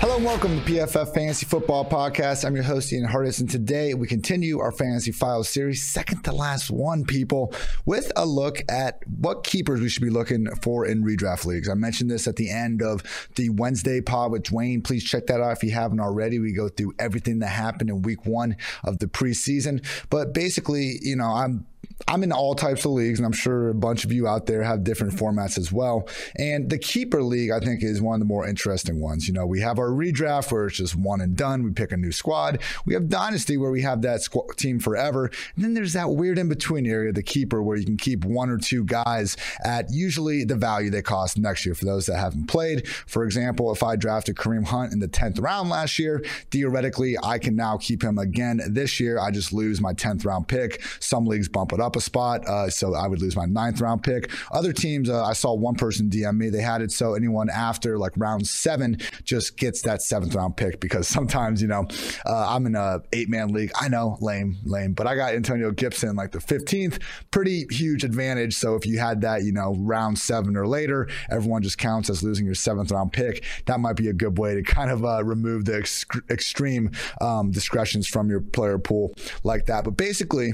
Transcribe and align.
Hello 0.00 0.16
and 0.16 0.24
welcome 0.24 0.58
to 0.58 0.64
PFF 0.64 1.12
Fantasy 1.12 1.44
Football 1.44 1.84
Podcast. 1.84 2.46
I'm 2.46 2.54
your 2.54 2.64
host, 2.64 2.90
Ian 2.90 3.06
Hartitz, 3.06 3.38
and 3.38 3.50
today 3.50 3.92
we 3.92 4.06
continue 4.06 4.58
our 4.58 4.72
Fantasy 4.72 5.12
Files 5.12 5.50
series, 5.50 5.86
second 5.86 6.22
to 6.24 6.32
last 6.32 6.70
one, 6.70 7.04
people, 7.04 7.52
with 7.84 8.10
a 8.16 8.24
look 8.24 8.62
at 8.70 9.02
what 9.06 9.44
keepers 9.44 9.78
we 9.78 9.90
should 9.90 10.02
be 10.02 10.08
looking 10.08 10.46
for 10.62 10.86
in 10.86 11.04
redraft 11.04 11.44
leagues. 11.44 11.68
I 11.68 11.74
mentioned 11.74 12.10
this 12.10 12.26
at 12.26 12.36
the 12.36 12.48
end 12.48 12.80
of 12.80 13.02
the 13.34 13.50
Wednesday 13.50 14.00
pod 14.00 14.32
with 14.32 14.44
Dwain. 14.44 14.82
Please 14.82 15.04
check 15.04 15.26
that 15.26 15.42
out 15.42 15.52
if 15.52 15.62
you 15.62 15.72
haven't 15.72 16.00
already. 16.00 16.38
We 16.38 16.54
go 16.54 16.70
through 16.70 16.94
everything 16.98 17.40
that 17.40 17.48
happened 17.48 17.90
in 17.90 18.00
week 18.00 18.24
one 18.24 18.56
of 18.82 19.00
the 19.00 19.06
preseason. 19.06 19.84
But 20.08 20.32
basically, 20.32 20.98
you 21.02 21.16
know, 21.16 21.26
I'm 21.28 21.66
I'm 22.08 22.22
in 22.22 22.32
all 22.32 22.54
types 22.54 22.84
of 22.84 22.92
leagues, 22.92 23.18
and 23.18 23.26
I'm 23.26 23.32
sure 23.32 23.68
a 23.68 23.74
bunch 23.74 24.04
of 24.04 24.12
you 24.12 24.26
out 24.26 24.46
there 24.46 24.62
have 24.62 24.84
different 24.84 25.14
formats 25.14 25.58
as 25.58 25.70
well. 25.70 26.08
And 26.36 26.70
the 26.70 26.78
keeper 26.78 27.22
league, 27.22 27.50
I 27.50 27.60
think, 27.60 27.82
is 27.82 28.00
one 28.00 28.14
of 28.14 28.20
the 28.20 28.26
more 28.26 28.46
interesting 28.46 29.00
ones. 29.00 29.28
You 29.28 29.34
know, 29.34 29.46
we 29.46 29.60
have 29.60 29.78
our 29.78 29.90
redraft 29.90 30.50
where 30.50 30.66
it's 30.66 30.76
just 30.76 30.96
one 30.96 31.20
and 31.20 31.36
done. 31.36 31.62
We 31.62 31.70
pick 31.70 31.92
a 31.92 31.96
new 31.96 32.12
squad. 32.12 32.60
We 32.84 32.94
have 32.94 33.08
dynasty 33.08 33.56
where 33.56 33.70
we 33.70 33.82
have 33.82 34.02
that 34.02 34.20
squ- 34.20 34.56
team 34.56 34.80
forever. 34.80 35.30
And 35.54 35.64
then 35.64 35.74
there's 35.74 35.92
that 35.92 36.10
weird 36.10 36.38
in 36.38 36.48
between 36.48 36.86
area, 36.86 37.12
the 37.12 37.22
keeper, 37.22 37.62
where 37.62 37.76
you 37.76 37.84
can 37.84 37.96
keep 37.96 38.24
one 38.24 38.50
or 38.50 38.58
two 38.58 38.84
guys 38.84 39.36
at 39.64 39.90
usually 39.90 40.44
the 40.44 40.56
value 40.56 40.90
they 40.90 41.02
cost 41.02 41.38
next 41.38 41.64
year 41.66 41.74
for 41.74 41.84
those 41.84 42.06
that 42.06 42.18
haven't 42.18 42.46
played. 42.46 42.88
For 43.06 43.24
example, 43.24 43.72
if 43.72 43.82
I 43.82 43.96
drafted 43.96 44.36
Kareem 44.36 44.66
Hunt 44.66 44.92
in 44.92 44.98
the 44.98 45.08
10th 45.08 45.40
round 45.40 45.68
last 45.68 45.98
year, 45.98 46.24
theoretically, 46.50 47.16
I 47.22 47.38
can 47.38 47.54
now 47.54 47.76
keep 47.76 48.02
him 48.02 48.18
again 48.18 48.60
this 48.68 48.98
year. 48.98 49.18
I 49.18 49.30
just 49.30 49.52
lose 49.52 49.80
my 49.80 49.92
10th 49.92 50.24
round 50.24 50.48
pick. 50.48 50.82
Some 50.98 51.26
leagues 51.26 51.48
bump 51.48 51.72
it 51.72 51.80
up 51.80 51.89
a 51.96 52.00
spot, 52.00 52.46
uh, 52.46 52.70
so 52.70 52.94
I 52.94 53.06
would 53.06 53.20
lose 53.20 53.36
my 53.36 53.46
ninth 53.46 53.80
round 53.80 54.02
pick. 54.02 54.30
Other 54.50 54.72
teams, 54.72 55.08
uh, 55.08 55.24
I 55.24 55.32
saw 55.32 55.54
one 55.54 55.74
person 55.74 56.08
DM 56.08 56.36
me, 56.36 56.50
they 56.50 56.62
had 56.62 56.82
it 56.82 56.92
so 56.92 57.14
anyone 57.14 57.50
after 57.50 57.98
like 57.98 58.12
round 58.16 58.46
seven 58.46 58.98
just 59.24 59.56
gets 59.56 59.82
that 59.82 60.02
seventh 60.02 60.34
round 60.34 60.56
pick 60.56 60.80
because 60.80 61.08
sometimes, 61.20 61.62
you 61.62 61.68
know, 61.68 61.86
uh, 62.26 62.54
I'm 62.54 62.66
in 62.66 62.74
a 62.74 63.02
eight 63.12 63.28
man 63.28 63.52
league. 63.52 63.72
I 63.80 63.88
know, 63.88 64.16
lame, 64.20 64.56
lame, 64.64 64.92
but 64.92 65.06
I 65.06 65.14
got 65.16 65.34
Antonio 65.34 65.70
Gibson 65.70 66.16
like 66.16 66.32
the 66.32 66.38
15th, 66.38 67.00
pretty 67.30 67.66
huge 67.70 68.04
advantage. 68.04 68.54
So 68.54 68.74
if 68.74 68.86
you 68.86 68.98
had 68.98 69.20
that, 69.22 69.42
you 69.44 69.52
know, 69.52 69.74
round 69.78 70.18
seven 70.18 70.56
or 70.56 70.66
later, 70.66 71.08
everyone 71.30 71.62
just 71.62 71.78
counts 71.78 72.10
as 72.10 72.22
losing 72.22 72.46
your 72.46 72.54
seventh 72.54 72.90
round 72.90 73.12
pick. 73.12 73.44
That 73.66 73.80
might 73.80 73.96
be 73.96 74.08
a 74.08 74.12
good 74.12 74.38
way 74.38 74.54
to 74.54 74.62
kind 74.70 74.90
of 74.90 75.04
uh, 75.04 75.24
remove 75.24 75.64
the 75.64 75.76
ex- 75.76 76.04
extreme 76.30 76.90
um, 77.20 77.50
discretions 77.50 78.06
from 78.06 78.30
your 78.30 78.40
player 78.40 78.78
pool 78.78 79.14
like 79.42 79.66
that. 79.66 79.84
But 79.84 79.96
basically, 79.96 80.52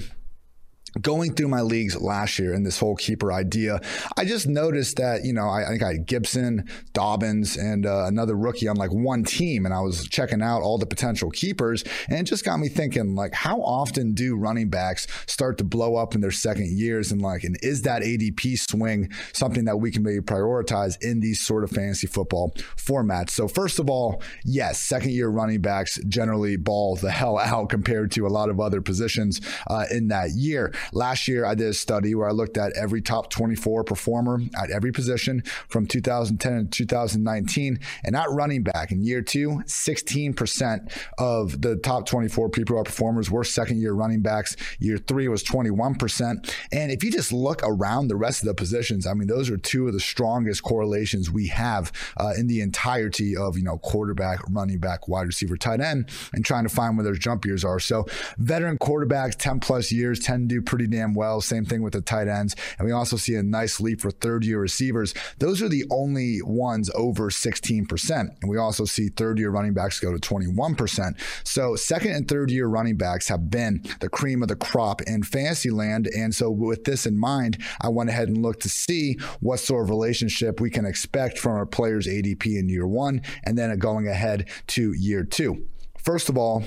going 1.01 1.35
through 1.35 1.49
my 1.49 1.61
leagues 1.61 2.01
last 2.01 2.39
year 2.39 2.53
and 2.53 2.65
this 2.65 2.79
whole 2.79 2.97
keeper 2.97 3.33
idea, 3.33 3.81
I 4.17 4.25
just 4.25 4.47
noticed 4.47 4.97
that, 4.97 5.25
you 5.25 5.33
know, 5.33 5.49
I, 5.49 5.65
I 5.65 5.69
think 5.69 5.83
I 5.83 5.93
had 5.93 6.07
Gibson, 6.07 6.69
Dobbins, 6.93 7.57
and 7.57 7.87
uh, 7.87 8.05
another 8.07 8.35
rookie 8.35 8.69
on 8.69 8.77
like 8.77 8.93
one 8.93 9.25
team. 9.25 9.67
And 9.67 9.75
I 9.75 9.81
was 9.81 10.09
checking 10.09 10.43
out 10.43 10.63
all 10.63 10.79
the 10.79 10.87
potential 10.87 11.31
keepers. 11.31 11.85
And 12.09 12.19
it 12.19 12.25
just 12.25 12.45
got 12.45 12.59
me 12.59 12.69
thinking, 12.69 13.15
like, 13.15 13.35
how 13.35 13.61
often 13.61 14.15
do 14.15 14.37
running 14.37 14.69
backs 14.69 15.07
start 15.27 15.59
to 15.59 15.65
blow 15.65 15.97
up 15.97 16.15
in 16.15 16.21
their 16.21 16.31
second 16.31 16.77
years? 16.77 17.13
And 17.13 17.21
like, 17.21 17.45
and 17.45 17.59
is 17.63 17.83
that 17.83 18.03
ADP 18.03 18.59
swing 18.71 19.11
something 19.33 19.65
that 19.65 19.77
we 19.77 19.91
can 19.91 20.03
maybe 20.03 20.21
prioritize 20.21 20.97
in 21.03 21.21
these 21.21 21.41
sort 21.41 21.65
of 21.65 21.71
fantasy 21.71 22.07
football 22.07 22.53
formats? 22.77 23.31
So, 23.31 23.49
first 23.49 23.79
of 23.79 23.91
all, 23.91 24.23
yes, 24.45 24.81
second 24.81 25.11
year 25.11 25.29
running 25.29 25.61
backs 25.61 25.99
generally 26.09 26.57
ball 26.57 26.97
the 26.97 27.11
hell 27.11 27.39
out 27.47 27.69
compared 27.69 28.11
to 28.13 28.27
a 28.27 28.29
lot 28.29 28.49
of 28.49 28.61
other 28.61 28.81
positions 28.81 29.41
uh, 29.69 29.85
in 29.91 30.09
that 30.09 30.31
year. 30.31 30.73
Last 30.93 31.29
year, 31.29 31.45
I 31.45 31.55
did 31.55 31.69
a 31.69 31.75
study 31.75 32.15
where 32.15 32.29
I 32.29 32.33
looked 32.33 32.57
at 32.57 32.73
every 32.77 33.03
top 33.03 33.31
24 33.31 33.85
performer 33.85 34.41
at 34.57 34.71
every 34.71 34.93
position 34.93 35.43
from 35.69 35.87
2010 35.87 36.69
to 36.69 36.71
2019. 36.71 37.81
And 38.05 38.17
at 38.17 38.31
running 38.31 38.63
back 38.63 38.93
in 38.93 39.03
year 39.03 39.23
two, 39.23 39.63
16% 39.67 40.93
of 41.19 41.63
the 41.63 41.77
top 41.77 42.07
24 42.07 42.51
PPR 42.51 42.85
performers 42.85 43.31
were 43.31 43.45
second 43.45 43.81
year 43.81 43.93
running 43.93 44.23
backs. 44.23 44.57
Year 44.79 44.99
three 44.99 45.29
was 45.29 45.43
21%. 45.43 46.53
And 46.73 46.93
if 46.93 47.03
you 47.03 47.11
just 47.11 47.33
look 47.33 47.61
around 47.63 48.09
the 48.09 48.17
rest 48.17 48.43
of 48.43 48.49
the 48.49 48.55
positions, 48.55 49.07
I 49.07 49.15
mean, 49.15 49.29
those 49.29 49.51
are 49.51 49.57
two 49.57 49.87
of 49.87 49.93
the 49.93 50.01
strongest 50.01 50.63
correlations 50.63 51.31
we 51.31 51.49
have 51.49 51.93
uh, 52.17 52.33
in 52.37 52.47
the 52.47 52.61
entirety 52.61 53.37
of, 53.37 53.57
you 53.57 53.65
know, 53.65 53.79
quarterback, 53.79 54.41
running 54.51 54.79
back, 54.79 55.09
wide 55.09 55.27
receiver, 55.27 55.57
tight 55.57 55.81
end, 55.81 56.09
and 56.33 56.45
trying 56.45 56.65
to 56.65 56.69
find 56.69 56.97
where 56.97 57.05
those 57.05 57.19
jump 57.19 57.45
years 57.45 57.65
are. 57.65 57.81
So 57.81 58.07
veteran 58.39 58.79
quarterbacks, 58.79 59.37
10 59.37 59.61
plus 59.61 59.91
years, 59.91 60.21
tend 60.21 60.49
to 60.49 60.55
do 60.57 60.63
pretty 60.63 60.76
damn 60.85 61.15
well. 61.15 61.41
Same 61.41 61.65
thing 61.65 61.81
with 61.81 61.95
the 61.95 62.03
tight 62.03 62.29
ends. 62.29 62.55
And 62.79 62.87
we 62.87 62.93
also 62.93 63.17
see 63.17 63.35
a 63.37 63.43
nice 63.43 63.81
leap 63.81 64.03
for 64.03 64.11
third 64.11 64.45
year 64.45 64.61
receivers. 64.61 65.15
Those 65.39 65.63
are 65.63 65.69
the 65.69 65.85
only 65.91 66.41
ones 66.43 66.91
over 66.95 67.31
16%. 67.31 68.11
And 68.11 68.51
we 68.51 68.59
also 68.59 68.85
see 68.85 69.09
third 69.09 69.39
year 69.39 69.51
running 69.51 69.73
backs 69.73 69.99
go 69.99 70.13
to 70.13 70.19
21%. 70.19 71.19
So 71.45 71.75
second 71.77 72.13
and 72.13 72.29
third 72.29 72.51
year 72.51 72.67
running 72.67 72.99
backs 72.99 73.29
have 73.29 73.51
been 73.51 73.83
the 74.01 74.11
cream 74.11 74.43
of 74.43 74.49
the 74.49 74.57
crop 74.57 75.01
in 75.03 75.23
fantasy 75.23 75.71
land. 75.71 76.09
And 76.15 76.35
so 76.35 76.51
with 76.51 76.85
this 76.85 77.07
in 77.07 77.19
mind, 77.19 77.57
I 77.81 77.89
went 77.89 78.11
ahead 78.11 78.29
and 78.29 78.43
looked 78.43 78.63
to 78.63 78.69
see 78.69 79.17
what 79.41 79.61
sort 79.61 79.85
of 79.85 79.91
relationship 79.91 80.61
we 80.61 80.69
can 80.69 80.85
expect 80.85 81.39
from 81.39 81.53
our 81.53 81.67
players' 81.67 82.07
ADP 82.07 82.59
in 82.59 82.69
year 82.69 82.87
one 82.87 83.23
and 83.45 83.57
then 83.57 83.77
going 83.79 84.09
ahead 84.09 84.49
to 84.67 84.93
year 84.93 85.25
two. 85.25 85.67
First 86.03 86.29
of 86.29 86.37
all, 86.37 86.65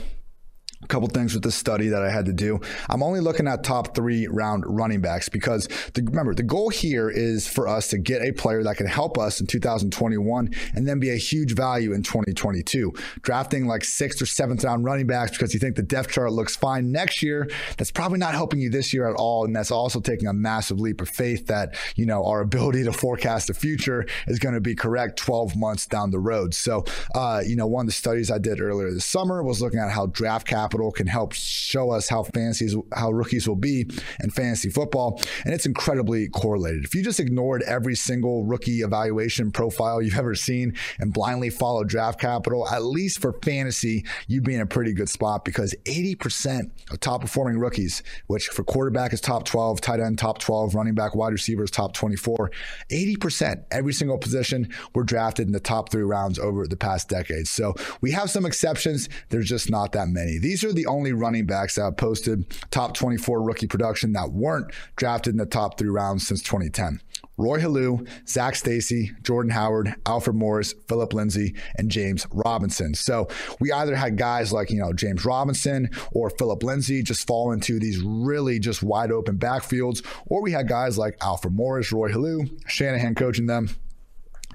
a 0.81 0.87
couple 0.87 1.07
things 1.09 1.33
with 1.33 1.43
this 1.43 1.55
study 1.55 1.89
that 1.89 2.01
I 2.01 2.09
had 2.09 2.25
to 2.25 2.33
do. 2.33 2.59
I'm 2.89 3.03
only 3.03 3.19
looking 3.19 3.47
at 3.47 3.63
top 3.63 3.95
three 3.95 4.27
round 4.27 4.63
running 4.65 5.01
backs 5.01 5.27
because 5.27 5.67
the, 5.93 6.03
remember 6.03 6.33
the 6.33 6.43
goal 6.43 6.69
here 6.69 7.09
is 7.09 7.47
for 7.47 7.67
us 7.67 7.89
to 7.89 7.97
get 7.97 8.21
a 8.21 8.31
player 8.31 8.63
that 8.63 8.77
can 8.77 8.87
help 8.87 9.17
us 9.17 9.41
in 9.41 9.47
2021 9.47 10.53
and 10.75 10.87
then 10.87 10.99
be 10.99 11.09
a 11.09 11.17
huge 11.17 11.53
value 11.53 11.93
in 11.93 12.01
2022. 12.01 12.93
Drafting 13.21 13.67
like 13.67 13.83
sixth 13.83 14.21
or 14.21 14.25
seventh 14.25 14.63
round 14.63 14.85
running 14.85 15.07
backs 15.07 15.31
because 15.31 15.53
you 15.53 15.59
think 15.59 15.75
the 15.75 15.83
depth 15.83 16.11
chart 16.11 16.31
looks 16.31 16.55
fine 16.55 16.91
next 16.91 17.21
year, 17.21 17.49
that's 17.77 17.91
probably 17.91 18.19
not 18.19 18.33
helping 18.33 18.59
you 18.59 18.69
this 18.69 18.93
year 18.93 19.09
at 19.09 19.15
all, 19.15 19.45
and 19.45 19.55
that's 19.55 19.71
also 19.71 19.99
taking 19.99 20.27
a 20.27 20.33
massive 20.33 20.79
leap 20.79 21.01
of 21.01 21.09
faith 21.09 21.47
that 21.47 21.75
you 21.95 22.05
know 22.05 22.25
our 22.25 22.41
ability 22.41 22.83
to 22.83 22.93
forecast 22.93 23.47
the 23.47 23.53
future 23.53 24.05
is 24.27 24.39
going 24.39 24.55
to 24.55 24.61
be 24.61 24.75
correct 24.75 25.17
12 25.17 25.55
months 25.55 25.85
down 25.85 26.11
the 26.11 26.19
road. 26.19 26.53
So, 26.53 26.85
uh, 27.15 27.41
you 27.45 27.55
know, 27.55 27.67
one 27.67 27.83
of 27.83 27.87
the 27.87 27.93
studies 27.93 28.31
I 28.31 28.37
did 28.37 28.61
earlier 28.61 28.91
this 28.91 29.05
summer 29.05 29.43
was 29.43 29.61
looking 29.61 29.79
at 29.79 29.91
how 29.91 30.07
draft 30.07 30.47
cap 30.47 30.68
capital 30.69 30.91
can 30.91 31.07
help 31.07 31.33
show 31.33 31.91
us 31.91 32.09
how 32.09 32.21
fancies 32.21 32.75
how 32.93 33.11
rookies 33.11 33.47
will 33.47 33.55
be 33.55 33.89
in 34.23 34.29
fantasy 34.29 34.69
football, 34.69 35.19
and 35.45 35.53
it's 35.53 35.65
incredibly 35.65 36.27
correlated. 36.29 36.83
If 36.83 36.93
you 36.93 37.03
just 37.03 37.19
ignored 37.19 37.63
every 37.63 37.95
single 37.95 38.45
rookie 38.45 38.81
evaluation 38.81 39.51
profile 39.51 39.99
you've 40.01 40.17
ever 40.17 40.35
seen 40.35 40.75
and 40.99 41.11
blindly 41.11 41.49
followed 41.49 41.89
draft 41.89 42.19
capital, 42.19 42.67
at 42.69 42.83
least 42.83 43.19
for 43.19 43.33
fantasy, 43.41 44.05
you'd 44.27 44.43
be 44.43 44.53
in 44.53 44.61
a 44.61 44.65
pretty 44.65 44.93
good 44.93 45.09
spot 45.09 45.43
because 45.43 45.73
80% 45.85 46.69
of 46.91 46.99
top 46.99 47.21
performing 47.21 47.57
rookies, 47.57 48.03
which 48.27 48.47
for 48.47 48.63
quarterback 48.63 49.11
is 49.11 49.21
top 49.21 49.45
12, 49.45 49.81
tight 49.81 49.99
end 49.99 50.19
top 50.19 50.37
12, 50.37 50.75
running 50.75 50.93
back, 50.93 51.15
wide 51.15 51.33
receivers 51.33 51.71
top 51.71 51.93
24, 51.93 52.51
80% 52.91 53.63
every 53.71 53.93
single 53.93 54.19
position 54.19 54.69
were 54.93 55.03
drafted 55.03 55.47
in 55.47 55.53
the 55.53 55.59
top 55.59 55.91
three 55.91 56.03
rounds 56.03 56.37
over 56.37 56.67
the 56.67 56.77
past 56.77 57.09
decade. 57.09 57.47
So 57.47 57.73
we 58.01 58.11
have 58.11 58.29
some 58.29 58.45
exceptions. 58.45 59.09
There's 59.29 59.49
just 59.49 59.69
not 59.69 59.93
that 59.93 60.09
many. 60.09 60.37
These 60.37 60.58
these 60.59 60.69
are 60.69 60.73
the 60.73 60.87
only 60.87 61.13
running 61.13 61.45
backs 61.45 61.75
that 61.75 61.83
have 61.83 61.95
posted 61.95 62.45
top 62.69 62.93
24 62.93 63.41
rookie 63.41 63.67
production 63.67 64.11
that 64.13 64.31
weren't 64.31 64.71
drafted 64.97 65.33
in 65.33 65.37
the 65.37 65.45
top 65.45 65.77
three 65.77 65.89
rounds 65.89 66.27
since 66.27 66.41
2010. 66.41 67.01
Roy 67.37 67.61
Helu, 67.61 68.05
Zac 68.27 68.55
Stacy, 68.55 69.11
Jordan 69.23 69.51
Howard, 69.51 69.95
Alfred 70.05 70.35
Morris, 70.35 70.73
Phillip 70.89 71.13
Lindsay, 71.13 71.55
and 71.77 71.89
James 71.89 72.27
Robinson. 72.31 72.93
So 72.93 73.29
we 73.61 73.71
either 73.71 73.95
had 73.95 74.17
guys 74.17 74.51
like, 74.51 74.69
you 74.69 74.79
know, 74.79 74.91
James 74.91 75.23
Robinson 75.23 75.89
or 76.11 76.29
Phillip 76.29 76.61
Lindsay 76.61 77.03
just 77.03 77.25
fall 77.25 77.53
into 77.53 77.79
these 77.79 78.01
really 78.01 78.59
just 78.59 78.83
wide 78.83 79.13
open 79.13 79.37
backfields, 79.37 80.05
or 80.25 80.41
we 80.41 80.51
had 80.51 80.67
guys 80.67 80.97
like 80.97 81.15
Alfred 81.21 81.53
Morris, 81.53 81.93
Roy 81.93 82.11
Helu, 82.11 82.49
Shanahan 82.67 83.15
coaching 83.15 83.45
them 83.45 83.69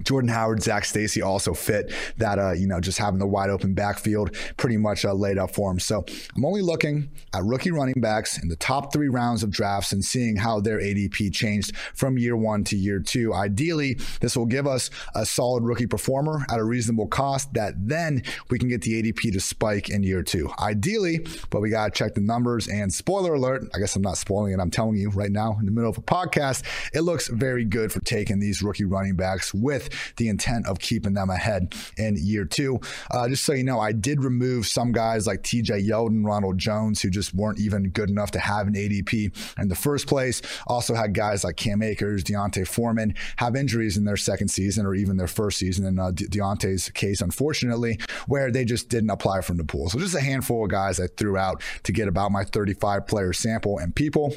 Jordan 0.03 0.29
Howard, 0.29 0.63
Zac 0.63 0.85
Stacy 0.85 1.23
also 1.23 1.55
fit 1.55 1.93
that, 2.17 2.39
uh, 2.39 2.53
you 2.53 2.67
know, 2.67 2.81
just 2.81 2.99
having 2.99 3.21
the 3.21 3.27
wide 3.27 3.49
open 3.49 3.75
backfield 3.75 4.37
pretty 4.57 4.77
much 4.77 5.05
uh, 5.05 5.13
laid 5.13 5.39
up 5.39 5.55
for 5.55 5.71
him. 5.71 5.79
So 5.79 6.05
I'm 6.37 6.45
only 6.45 6.63
looking 6.63 7.11
at 7.33 7.45
rookie 7.45 7.71
running 7.71 8.01
backs 8.01 8.43
in 8.43 8.49
the 8.49 8.57
top 8.57 8.93
three 8.93 9.09
rounds 9.09 9.45
of 9.45 9.51
drafts 9.51 9.93
and 9.93 10.05
seeing 10.05 10.37
how 10.37 10.61
their 10.61 10.81
ADP 10.81 11.33
changed 11.33 11.77
from 11.95 12.19
year 12.19 12.37
one 12.37 12.65
to 12.65 12.77
year 12.77 12.99
two. 12.99 13.33
Ideally, 13.33 13.95
this 14.21 14.37
will 14.37 14.47
give 14.47 14.67
us 14.67 14.91
a 15.15 15.25
solid 15.25 15.63
rookie 15.63 15.87
performer 15.87 16.45
at 16.51 16.59
a 16.59 16.65
reasonable 16.65 17.07
cost 17.07 17.55
that 17.55 17.75
then 17.77 18.23
we 18.51 18.59
can 18.59 18.69
get 18.69 18.83
the 18.83 19.01
ADP 19.01 19.33
to 19.33 19.41
spike 19.41 19.91
in 19.91 20.03
year 20.03 20.25
two. 20.25 20.51
Ideally, 20.59 21.25
but 21.51 21.61
we 21.61 21.71
got 21.71 21.95
to 21.95 21.97
check 21.97 22.15
the 22.15 22.21
numbers. 22.21 22.67
And 22.67 22.93
spoiler 22.93 23.35
alert, 23.35 23.63
I 23.75 23.79
guess 23.79 23.95
I'm 23.95 24.03
not 24.03 24.19
spoiling 24.19 24.53
it, 24.53 24.61
I'm 24.61 24.71
telling 24.71 24.97
you 24.97 25.11
right 25.11 25.31
now 25.31 25.57
in 25.61 25.67
the 25.67 25.73
middle 25.73 25.91
of 25.91 25.99
a 25.99 26.03
podcast, 26.03 26.65
it 26.93 27.03
looks 27.03 27.29
very 27.29 27.65
good 27.65 27.93
for 27.93 28.01
taking 28.01 28.41
these 28.41 28.61
rookie 28.61 28.85
running 28.85 29.15
backs 29.15 29.55
with 29.55 29.84
with 29.85 30.17
the 30.17 30.29
intent 30.29 30.67
of 30.67 30.79
keeping 30.79 31.15
them 31.15 31.31
ahead 31.31 31.75
in 31.97 32.17
year 32.19 32.45
two. 32.45 32.81
Uh, 33.11 33.29
just 33.29 33.45
so 33.45 33.53
you 33.53 33.65
know, 33.65 33.81
I 33.81 33.93
did 33.93 34.23
remove 34.23 34.67
some 34.67 34.93
guys 34.93 35.27
like 35.27 35.43
TJ 35.43 35.89
Yeldon, 35.89 36.25
Ronald 36.25 36.59
Jones, 36.59 37.03
who 37.03 37.11
just 37.11 37.35
weren't 37.35 37.59
even 37.59 37.91
good 37.91 38.11
enough 38.11 38.31
to 38.33 38.39
have 38.39 38.67
an 38.67 38.75
ADP 38.75 39.55
in 39.59 39.69
the 39.69 39.75
first 39.75 40.07
place. 40.07 40.43
Also 40.67 40.95
had 40.95 41.15
guys 41.15 41.45
like 41.45 41.57
Cam 41.57 41.83
Akers, 41.83 42.25
D'Onta 42.25 42.67
Foreman 42.67 43.15
have 43.37 43.57
injuries 43.57 43.97
in 43.97 44.05
their 44.05 44.17
second 44.17 44.49
season 44.49 44.87
or 44.87 44.95
even 44.95 45.17
their 45.17 45.27
first 45.27 45.59
season. 45.59 45.87
In 45.87 45.99
uh, 45.99 46.11
De- 46.11 46.29
D'Onta's 46.29 46.91
case, 46.91 47.21
unfortunately, 47.21 47.99
where 48.27 48.51
they 48.51 48.65
just 48.65 48.89
didn't 48.89 49.11
apply 49.11 49.41
from 49.41 49.57
the 49.57 49.65
pool. 49.65 49.89
So 49.89 49.99
just 49.99 50.15
a 50.15 50.21
handful 50.21 50.65
of 50.65 50.71
guys 50.71 51.01
I 51.01 51.07
threw 51.07 51.37
out 51.37 51.63
to 51.85 51.93
get 51.93 52.09
about 52.09 52.33
my 52.33 52.45
35 52.45 53.07
player 53.07 53.33
sample. 53.33 53.79
And 53.79 53.95
people, 53.95 54.35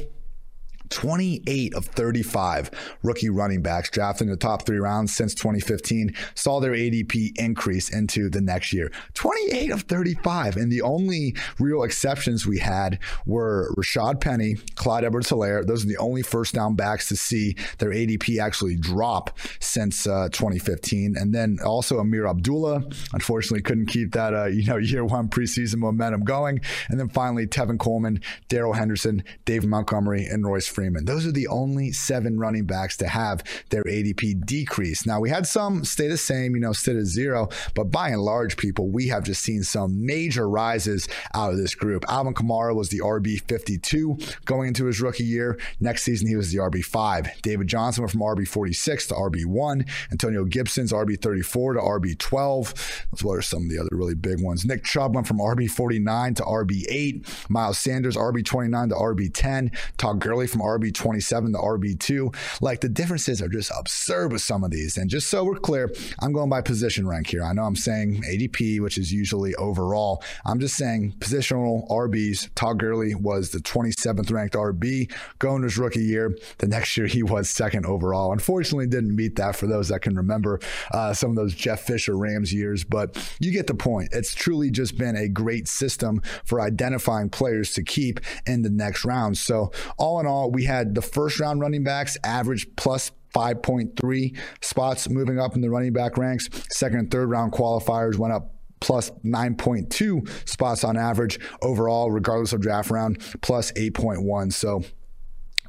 28 0.89 1.73
of 1.73 1.85
35 1.85 2.71
rookie 3.03 3.29
running 3.29 3.61
backs 3.61 3.89
drafted 3.89 4.27
in 4.27 4.31
the 4.31 4.37
top 4.37 4.65
three 4.65 4.77
rounds 4.77 5.15
since 5.15 5.33
2015 5.33 6.13
saw 6.35 6.59
their 6.59 6.71
ADP 6.71 7.37
increase 7.37 7.89
into 7.89 8.29
the 8.29 8.41
next 8.41 8.73
year. 8.73 8.91
28 9.13 9.71
of 9.71 9.81
35. 9.83 10.57
And 10.57 10.71
the 10.71 10.81
only 10.81 11.35
real 11.59 11.83
exceptions 11.83 12.45
we 12.45 12.59
had 12.59 12.99
were 13.25 13.73
Rashaad 13.77 14.21
Penny, 14.21 14.55
Clyde 14.75 15.03
Edwards 15.03 15.29
Helaire. 15.29 15.65
Those 15.65 15.83
are 15.83 15.87
the 15.87 15.97
only 15.97 16.21
first 16.21 16.53
down 16.53 16.75
backs 16.75 17.07
to 17.09 17.15
see 17.15 17.55
their 17.79 17.89
ADP 17.89 18.39
actually 18.39 18.75
drop 18.75 19.37
since 19.59 20.07
uh, 20.07 20.29
2015. 20.31 21.15
And 21.17 21.33
then 21.33 21.57
also 21.65 21.99
Ameer 21.99 22.29
Abdullah, 22.29 22.83
unfortunately, 23.13 23.61
couldn't 23.61 23.87
keep 23.87 24.13
that 24.13 24.33
uh, 24.33 24.45
you 24.45 24.65
know 24.65 24.77
year 24.87 25.05
one 25.05 25.27
preseason 25.27 25.77
momentum 25.77 26.23
going. 26.23 26.61
And 26.89 26.99
then 26.99 27.09
finally, 27.09 27.47
Tevin 27.47 27.79
Coleman, 27.79 28.21
Darrell 28.47 28.73
Henderson, 28.73 29.23
David 29.45 29.69
Montgomery, 29.69 30.25
and 30.25 30.45
Royce 30.45 30.67
Freeman. 30.77 31.05
Those 31.05 31.25
are 31.25 31.31
the 31.31 31.47
only 31.47 31.91
seven 31.91 32.37
running 32.37 32.65
backs 32.65 32.97
to 32.97 33.07
have 33.07 33.43
their 33.71 33.81
ADP 33.85 34.45
decrease. 34.45 35.07
Now, 35.07 35.19
we 35.19 35.27
had 35.27 35.47
some 35.47 35.83
stay 35.83 36.07
the 36.07 36.19
same, 36.19 36.53
you 36.53 36.61
know, 36.61 36.71
stay 36.71 36.95
at 36.95 37.05
zero, 37.05 37.49
but 37.73 37.85
by 37.85 38.09
and 38.09 38.21
large, 38.21 38.57
people, 38.57 38.87
we 38.87 39.07
have 39.07 39.23
just 39.23 39.41
seen 39.41 39.63
some 39.63 40.05
major 40.05 40.47
rises 40.47 41.07
out 41.33 41.51
of 41.51 41.57
this 41.57 41.73
group. 41.73 42.05
Alvin 42.07 42.35
Kamara 42.35 42.75
was 42.75 42.89
the 42.89 42.99
RB 42.99 43.41
52 43.47 44.19
going 44.45 44.67
into 44.67 44.85
his 44.85 45.01
rookie 45.01 45.23
year. 45.23 45.59
Next 45.79 46.03
season, 46.03 46.27
he 46.27 46.35
was 46.35 46.51
the 46.51 46.59
RB 46.59 46.85
5. 46.85 47.41
David 47.41 47.67
Johnson 47.67 48.03
went 48.03 48.11
from 48.11 48.21
RB 48.21 48.47
46 48.47 49.07
to 49.07 49.15
RB 49.15 49.47
1. 49.47 49.83
Antonio 50.11 50.45
Gibson's 50.45 50.93
RB 50.93 51.19
34 51.19 51.73
to 51.73 51.79
RB 51.79 52.15
12. 52.19 53.05
Those 53.13 53.23
were 53.23 53.41
some 53.41 53.63
of 53.63 53.69
the 53.71 53.79
other 53.79 53.89
really 53.93 54.13
big 54.13 54.43
ones. 54.43 54.63
Nick 54.63 54.83
Chubb 54.83 55.15
went 55.15 55.25
from 55.25 55.39
RB 55.39 55.71
49 55.71 56.35
to 56.35 56.43
RB 56.43 56.85
8. 56.87 57.49
Miles 57.49 57.79
Sanders, 57.79 58.15
RB 58.15 58.45
29 58.45 58.89
to 58.89 58.95
RB 58.95 59.31
10. 59.33 59.71
Todd 59.97 60.19
Gurley 60.19 60.45
from 60.45 60.66
RB 60.67 60.93
27 60.93 61.53
to 61.53 61.57
RB 61.57 61.99
2. 61.99 62.31
Like 62.61 62.81
the 62.81 62.89
differences 62.89 63.41
are 63.41 63.49
just 63.49 63.71
absurd 63.77 64.31
with 64.31 64.41
some 64.41 64.63
of 64.63 64.71
these. 64.71 64.97
And 64.97 65.09
just 65.09 65.29
so 65.29 65.43
we're 65.43 65.55
clear, 65.55 65.91
I'm 66.19 66.33
going 66.33 66.49
by 66.49 66.61
position 66.61 67.07
rank 67.07 67.27
here. 67.27 67.43
I 67.43 67.53
know 67.53 67.63
I'm 67.63 67.75
saying 67.75 68.23
ADP, 68.23 68.81
which 68.81 68.97
is 68.97 69.11
usually 69.11 69.55
overall. 69.55 70.23
I'm 70.45 70.59
just 70.59 70.75
saying 70.75 71.15
positional 71.19 71.87
RBs. 71.89 72.49
Todd 72.55 72.79
Gurley 72.79 73.15
was 73.15 73.51
the 73.51 73.59
27th 73.59 74.31
ranked 74.31 74.55
RB 74.55 75.11
going 75.39 75.63
his 75.63 75.77
rookie 75.77 76.03
year. 76.03 76.37
The 76.57 76.67
next 76.67 76.97
year, 76.97 77.07
he 77.07 77.23
was 77.23 77.49
second 77.49 77.85
overall. 77.85 78.31
Unfortunately, 78.31 78.87
didn't 78.87 79.15
meet 79.15 79.35
that 79.37 79.55
for 79.55 79.67
those 79.67 79.89
that 79.89 80.01
can 80.01 80.15
remember 80.15 80.59
uh, 80.91 81.13
some 81.13 81.31
of 81.31 81.35
those 81.35 81.53
Jeff 81.53 81.81
Fisher 81.81 82.17
Rams 82.17 82.53
years, 82.53 82.83
but 82.83 83.35
you 83.39 83.51
get 83.51 83.67
the 83.67 83.73
point. 83.73 84.09
It's 84.11 84.33
truly 84.33 84.71
just 84.71 84.97
been 84.97 85.15
a 85.15 85.27
great 85.27 85.67
system 85.67 86.21
for 86.45 86.61
identifying 86.61 87.29
players 87.29 87.73
to 87.73 87.83
keep 87.83 88.19
in 88.45 88.61
the 88.61 88.69
next 88.69 89.05
round. 89.05 89.37
So, 89.37 89.71
all 89.97 90.19
in 90.19 90.25
all, 90.25 90.51
we 90.57 90.63
had 90.63 90.95
the 90.95 91.03
first 91.03 91.39
round 91.39 91.61
running 91.61 91.83
backs 91.83 92.17
average 92.23 92.65
plus 92.77 93.11
5.3 93.35 94.35
spots 94.59 95.07
moving 95.07 95.39
up 95.39 95.53
in 95.53 95.61
the 95.61 95.69
running 95.69 95.93
back 95.93 96.17
ranks. 96.17 96.49
Second 96.71 96.97
and 96.97 97.11
third 97.11 97.29
round 97.29 97.51
qualifiers 97.51 98.17
went 98.17 98.33
up 98.33 98.55
plus 98.79 99.11
9.2 99.23 100.27
spots 100.49 100.83
on 100.83 100.97
average 100.97 101.39
overall, 101.61 102.09
regardless 102.09 102.53
of 102.53 102.61
draft 102.61 102.89
round, 102.89 103.19
plus 103.43 103.71
8.1. 103.73 104.51
So 104.51 104.81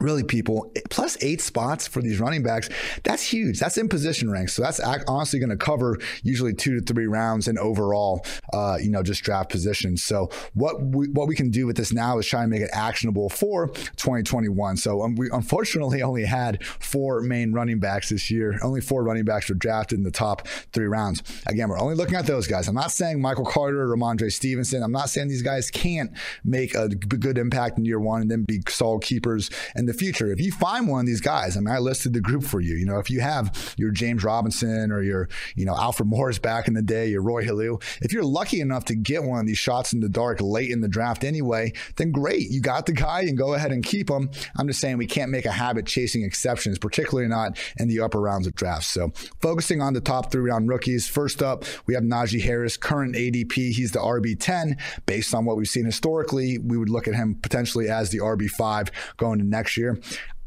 really 0.01 0.23
people 0.23 0.73
plus 0.91 1.17
eight 1.23 1.41
spots 1.41 1.87
for 1.87 2.03
these 2.03 2.21
running 2.21 2.43
backs 2.43 2.69
that's 3.03 3.23
huge. 3.23 3.59
That's 3.59 3.79
in 3.79 3.89
position 3.89 4.31
ranks. 4.31 4.55
So 4.55 4.63
that's 4.63 4.81
honestly 4.81 5.39
going 5.39 5.51
to 5.51 5.57
cover 5.57 5.99
usually 6.23 6.55
two 6.55 6.81
to 6.81 6.93
three 6.93 7.07
rounds 7.07 7.49
in 7.49 7.59
overall 7.59 8.25
uh, 8.53 8.79
you 8.81 8.91
know 8.91 9.03
just 9.03 9.23
draft 9.23 9.51
positions. 9.51 10.03
So 10.03 10.31
what 10.55 10.81
we, 10.81 11.09
what 11.09 11.29
we 11.29 11.35
can 11.35 11.51
do 11.51 11.67
with 11.67 11.77
this 11.77 11.93
now 11.93 12.19
is 12.19 12.27
try 12.27 12.43
and 12.43 12.51
make 12.51 12.63
it 12.63 12.71
actionable 12.73 13.29
for 13.29 13.69
2021 13.69 14.77
so 14.77 15.03
um, 15.03 15.17
we 15.17 15.29
unfortunately 15.33 16.03
only 16.09 16.25
had 16.25 16.65
four 16.65 17.23
main 17.23 17.53
running 17.53 17.79
backs 17.79 18.09
this 18.09 18.31
year. 18.31 18.59
Only 18.63 18.81
four 18.81 19.03
running 19.03 19.25
backs 19.25 19.49
were 19.49 19.55
drafted 19.55 19.99
in 19.99 20.05
the 20.05 20.11
top 20.11 20.47
three 20.73 20.87
rounds. 20.87 21.23
Again 21.47 21.69
we're 21.69 21.81
only 21.81 21.95
looking 21.95 22.17
at 22.17 22.27
those 22.27 22.47
guys. 22.47 22.69
I'm 22.69 22.75
not 22.75 22.93
saying 22.93 23.21
michael 23.21 23.45
carter 23.45 23.83
or 23.83 23.97
Rhamondre 23.97 24.33
stevenson 24.33 24.83
i'm 24.83 24.93
not 24.93 25.09
saying 25.09 25.29
these 25.29 25.43
guys 25.43 25.71
can't 25.71 26.11
make 26.45 26.75
a 26.75 26.89
good 26.89 27.39
impact 27.39 27.79
in 27.79 27.85
year 27.85 27.99
one 27.99 28.23
and 28.23 28.31
then 28.31 28.45
be 28.45 28.61
solid 28.69 29.03
keepers 29.03 29.51
and 29.75 29.88
the 29.89 29.95
future. 29.95 30.31
If 30.31 30.41
you 30.41 30.53
find 30.53 30.87
one 30.87 31.01
of 31.01 31.07
these 31.07 31.21
guys, 31.21 31.57
I 31.57 31.61
mean, 31.61 31.75
I 31.75 31.79
listed 31.79 32.13
the 32.13 32.21
group 32.21 32.45
for 32.45 32.61
you. 32.61 32.77
You 32.77 32.87
know, 32.87 32.99
if 32.99 33.11
you 33.11 33.21
have 33.21 33.75
your 33.77 33.91
James 33.91 34.23
Robinson 34.23 34.93
or 34.93 35.03
your, 35.03 35.29
you 35.57 35.65
know, 35.65 35.75
Alfred 35.75 36.09
Morris 36.09 36.39
back 36.39 36.69
in 36.69 36.75
the 36.75 36.83
day, 36.83 37.09
your 37.09 37.23
Roy 37.23 37.45
Helu, 37.45 37.83
if 38.01 38.13
you're 38.13 38.25
lucky 38.25 38.61
enough 38.61 38.85
to 38.87 38.95
get 38.95 39.25
one 39.25 39.41
of 39.41 39.47
these 39.47 39.59
shots 39.59 39.93
in 39.93 40.01
the 40.01 40.09
dark 40.09 40.41
late 40.41 40.71
in 40.71 40.81
the 40.81 40.89
draft 40.89 41.25
anyway, 41.25 41.73
then 41.97 42.13
great. 42.13 42.51
You 42.51 42.61
got 42.61 42.87
the 42.87 42.93
guy 42.93 43.23
and 43.23 43.37
go 43.37 43.55
ahead 43.55 43.73
and 43.73 43.85
keep 43.85 44.11
him. 44.11 44.31
I'm 44.57 44.69
just 44.69 44.81
saying 44.81 44.99
we 44.99 45.07
can't 45.07 45.31
make 45.31 45.47
a 45.47 45.53
habit 45.53 45.87
chasing 45.87 46.23
exceptions, 46.23 46.79
particularly 46.79 47.29
not 47.29 47.59
in 47.79 47.89
the 47.89 48.01
upper 48.01 48.21
rounds 48.21 48.47
of 48.47 48.55
drafts. 48.55 48.89
So 48.89 49.13
focusing 49.41 49.81
on 49.81 49.95
the 49.95 50.01
top 50.01 50.31
three 50.31 50.51
round 50.51 50.69
rookies. 50.69 51.09
First 51.09 51.43
up, 51.43 51.65
we 51.87 51.95
have 51.95 52.03
Najee 52.03 52.43
Harris, 52.43 52.77
current 52.77 53.15
ADP. 53.15 53.53
He's 53.73 53.93
the 53.93 54.01
RB10. 54.01 54.79
Based 55.07 55.35
on 55.35 55.45
what 55.45 55.57
we've 55.57 55.69
seen 55.69 55.85
historically, 55.85 56.59
we 56.59 56.77
would 56.77 56.91
look 56.91 57.09
at 57.09 57.15
him 57.15 57.37
potentially 57.37 57.89
as 57.89 58.11
the 58.11 58.19
RB5 58.19 58.91
going 59.17 59.39
to 59.39 59.45
next 59.45 59.77
year 59.77 59.78
year. 59.79 59.99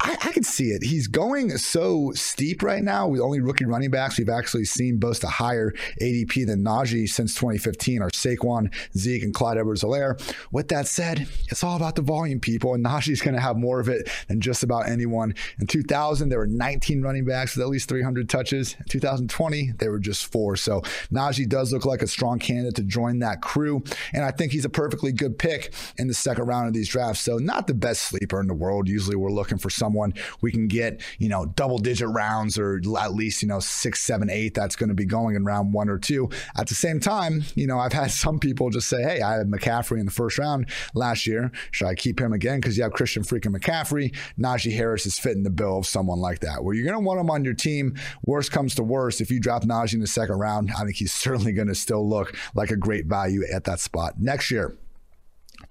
I, 0.04 0.18
I 0.24 0.32
can 0.32 0.44
see 0.44 0.70
it. 0.70 0.84
He's 0.84 1.08
going 1.08 1.56
so 1.58 2.12
steep 2.16 2.64
right 2.64 2.84
now 2.84 3.08
with 3.08 3.22
only 3.22 3.40
rookie 3.40 3.66
running 3.66 3.92
backs. 3.92 4.18
We've 4.18 4.30
actually 4.30 4.66
seen 4.66 4.98
boast 4.98 5.24
a 5.24 5.28
higher 5.28 5.74
ADP 6.02 6.48
than 6.48 6.64
Najee 6.64 7.08
since 7.08 7.36
2015 7.36 8.02
are 8.02 8.10
Saquon, 8.10 8.74
Zeke, 8.98 9.22
and 9.22 9.34
Clyde 9.34 9.60
Edwards 9.60 9.84
Helaire. 9.84 10.20
With 10.52 10.70
that 10.70 10.88
said, 10.88 11.28
it's 11.50 11.64
all 11.64 11.76
about 11.76 11.96
the 11.96 12.02
volume, 12.02 12.40
people, 12.40 12.74
and 12.74 12.84
Najee's 12.84 13.22
going 13.22 13.36
to 13.36 13.42
have 13.42 13.58
more 13.58 13.80
of 13.80 13.90
it 13.90 14.10
than 14.28 14.42
just 14.42 14.64
about 14.64 14.90
anyone. 14.90 15.36
In 15.60 15.68
2000, 15.68 16.30
there 16.30 16.40
were 16.40 16.48
19 16.48 17.04
running 17.04 17.26
backs 17.26 17.56
with 17.56 17.64
at 17.64 17.70
least 17.70 17.88
300 17.88 18.28
touches. 18.28 18.76
In 18.80 18.86
2020, 18.86 19.74
there 19.78 19.92
were 19.92 20.00
just 20.00 20.32
four. 20.32 20.56
So 20.56 20.82
Najee 21.12 21.48
does 21.48 21.72
look 21.72 21.86
like 21.86 22.02
a 22.02 22.08
strong 22.08 22.40
candidate 22.40 22.76
to 22.76 22.84
join 22.84 23.20
that 23.20 23.42
crew, 23.42 23.84
and 24.14 24.26
I 24.26 24.32
think 24.32 24.52
he's 24.52 24.66
a 24.66 24.70
perfectly 24.70 25.12
good 25.12 25.38
pick 25.38 25.74
in 25.98 26.08
the 26.08 26.14
second 26.16 26.46
round 26.46 26.68
of 26.68 26.74
these 26.74 26.90
drafts. 26.90 27.22
So 27.22 27.38
not 27.38 27.68
the 27.68 27.76
best 27.76 28.04
sleeper 28.04 28.40
in 28.40 28.48
the 28.48 28.56
world. 28.56 28.88
Usually, 28.88 29.16
we're 29.16 29.30
looking 29.30 29.60
for 29.60 29.70
some 29.70 29.91
someone 29.92 30.14
we 30.42 30.52
can 30.52 30.68
get, 30.68 31.02
you 31.20 31.28
know, 31.28 31.46
double 31.46 31.78
digit 31.78 32.08
rounds 32.10 32.58
or 32.58 32.82
at 33.00 33.14
least, 33.14 33.42
you 33.42 33.48
know, 33.48 33.60
six, 33.60 34.00
seven, 34.00 34.30
eight 34.30 34.54
that's 34.54 34.76
going 34.76 34.90
to 34.90 34.96
be 34.96 35.06
going 35.06 35.36
in 35.36 35.44
round 35.44 35.74
one 35.74 35.90
or 35.90 35.98
two. 35.98 36.30
At 36.56 36.68
the 36.68 36.76
same 36.76 37.00
time, 37.00 37.44
you 37.56 37.68
know, 37.68 37.78
I've 37.78 37.94
had 37.94 38.12
some 38.12 38.40
people 38.40 38.70
just 38.70 38.88
say, 38.88 39.04
hey, 39.04 39.22
I 39.22 39.38
had 39.38 39.48
McCaffrey 39.48 40.00
in 40.00 40.06
the 40.06 40.12
first 40.12 40.38
round 40.38 40.70
last 40.94 41.28
year. 41.28 41.52
Should 41.72 41.88
I 41.88 41.96
keep 41.96 42.20
him 42.20 42.32
again? 42.32 42.60
Because 42.62 42.78
you 42.78 42.84
have 42.84 42.94
Christian 42.94 43.24
freaking 43.24 43.56
McCaffrey. 43.56 44.16
Najee 44.40 44.76
Harris 44.76 45.06
is 45.06 45.20
fitting 45.20 45.44
the 45.44 45.50
bill 45.50 45.80
of 45.80 45.86
someone 45.86 46.20
like 46.20 46.40
that. 46.40 46.64
Where 46.64 46.74
you're 46.74 46.86
going 46.86 46.98
to 46.98 47.06
want 47.06 47.20
him 47.20 47.30
on 47.30 47.44
your 47.44 47.54
team. 47.54 47.96
Worst 48.24 48.52
comes 48.52 48.76
to 48.76 48.84
worst, 48.84 49.20
if 49.22 49.30
you 49.30 49.40
drop 49.40 49.64
Najee 49.64 49.96
in 49.96 50.00
the 50.00 50.08
second 50.08 50.38
round, 50.38 50.72
I 50.78 50.84
think 50.84 50.96
he's 50.96 51.14
certainly 51.22 51.52
going 51.52 51.68
to 51.68 51.76
still 51.76 52.08
look 52.08 52.38
like 52.56 52.72
a 52.72 52.78
great 52.78 53.06
value 53.06 53.44
at 53.54 53.66
that 53.66 53.80
spot. 53.80 54.20
Next 54.20 54.52
year, 54.52 54.78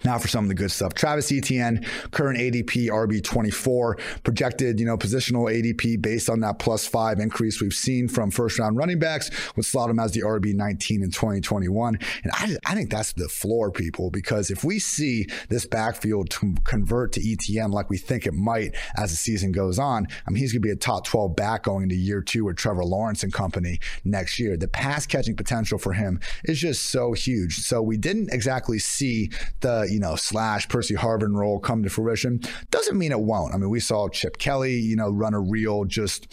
now 0.04 0.18
for 0.18 0.28
some 0.28 0.44
of 0.44 0.48
the 0.48 0.54
good 0.54 0.70
stuff. 0.70 0.94
Travis 0.94 1.30
Etienne, 1.32 1.84
current 2.10 2.38
ADP 2.38 2.88
RB24, 2.88 4.22
projected, 4.22 4.80
you 4.80 4.86
know, 4.86 4.96
positional 4.96 5.50
ADP 5.50 6.00
based 6.00 6.28
on 6.30 6.40
that 6.40 6.58
plus 6.58 6.86
five 6.86 7.18
increase 7.18 7.60
we've 7.60 7.74
seen 7.74 8.08
from 8.08 8.30
first 8.30 8.58
round 8.58 8.76
running 8.76 8.98
backs 8.98 9.30
would 9.56 9.64
slot 9.64 9.90
him 9.90 9.98
as 9.98 10.12
the 10.12 10.22
RB19 10.22 11.02
in 11.02 11.10
2021. 11.10 11.98
And 12.22 12.32
I, 12.32 12.56
I 12.66 12.74
think 12.74 12.90
that's 12.90 13.12
the 13.12 13.28
floor, 13.28 13.70
people, 13.70 14.10
because 14.10 14.50
if 14.50 14.64
we 14.64 14.78
see 14.78 15.26
this 15.48 15.66
backfield 15.66 16.30
convert 16.64 17.12
to 17.12 17.32
Etienne 17.32 17.70
like 17.70 17.90
we 17.90 17.98
think 17.98 18.26
it 18.26 18.34
might 18.34 18.74
as 18.96 19.10
the 19.10 19.16
season 19.16 19.52
goes 19.52 19.78
on, 19.78 20.06
I 20.26 20.30
mean, 20.30 20.38
he's 20.38 20.52
going 20.52 20.62
to 20.62 20.66
be 20.66 20.72
a 20.72 20.76
top 20.76 21.06
12 21.06 21.36
back 21.36 21.64
going 21.64 21.84
into 21.84 21.96
year 21.96 22.22
two 22.22 22.44
with 22.44 22.56
Trevor 22.56 22.84
Lawrence 22.84 23.22
and 23.22 23.32
company 23.32 23.78
next 24.04 24.38
year. 24.38 24.56
The 24.56 24.68
pass 24.68 25.06
catching 25.06 25.36
potential 25.36 25.78
for 25.78 25.92
him 25.92 26.20
is 26.44 26.58
just 26.58 26.86
so 26.86 27.12
huge. 27.12 27.58
So 27.60 27.82
we 27.82 27.96
didn't 27.96 28.32
exactly 28.32 28.78
see 28.78 29.30
the 29.60 29.88
you 29.90 30.00
know, 30.00 30.16
slash 30.16 30.68
Percy 30.68 30.94
Harvin 30.94 31.34
role 31.34 31.58
come 31.58 31.82
to 31.82 31.90
fruition. 31.90 32.40
Doesn't 32.70 32.98
mean 32.98 33.12
it 33.12 33.20
won't. 33.20 33.54
I 33.54 33.58
mean, 33.58 33.70
we 33.70 33.80
saw 33.80 34.08
Chip 34.08 34.38
Kelly, 34.38 34.74
you 34.74 34.96
know, 34.96 35.10
run 35.10 35.34
a 35.34 35.40
real 35.40 35.84
just 35.84 36.32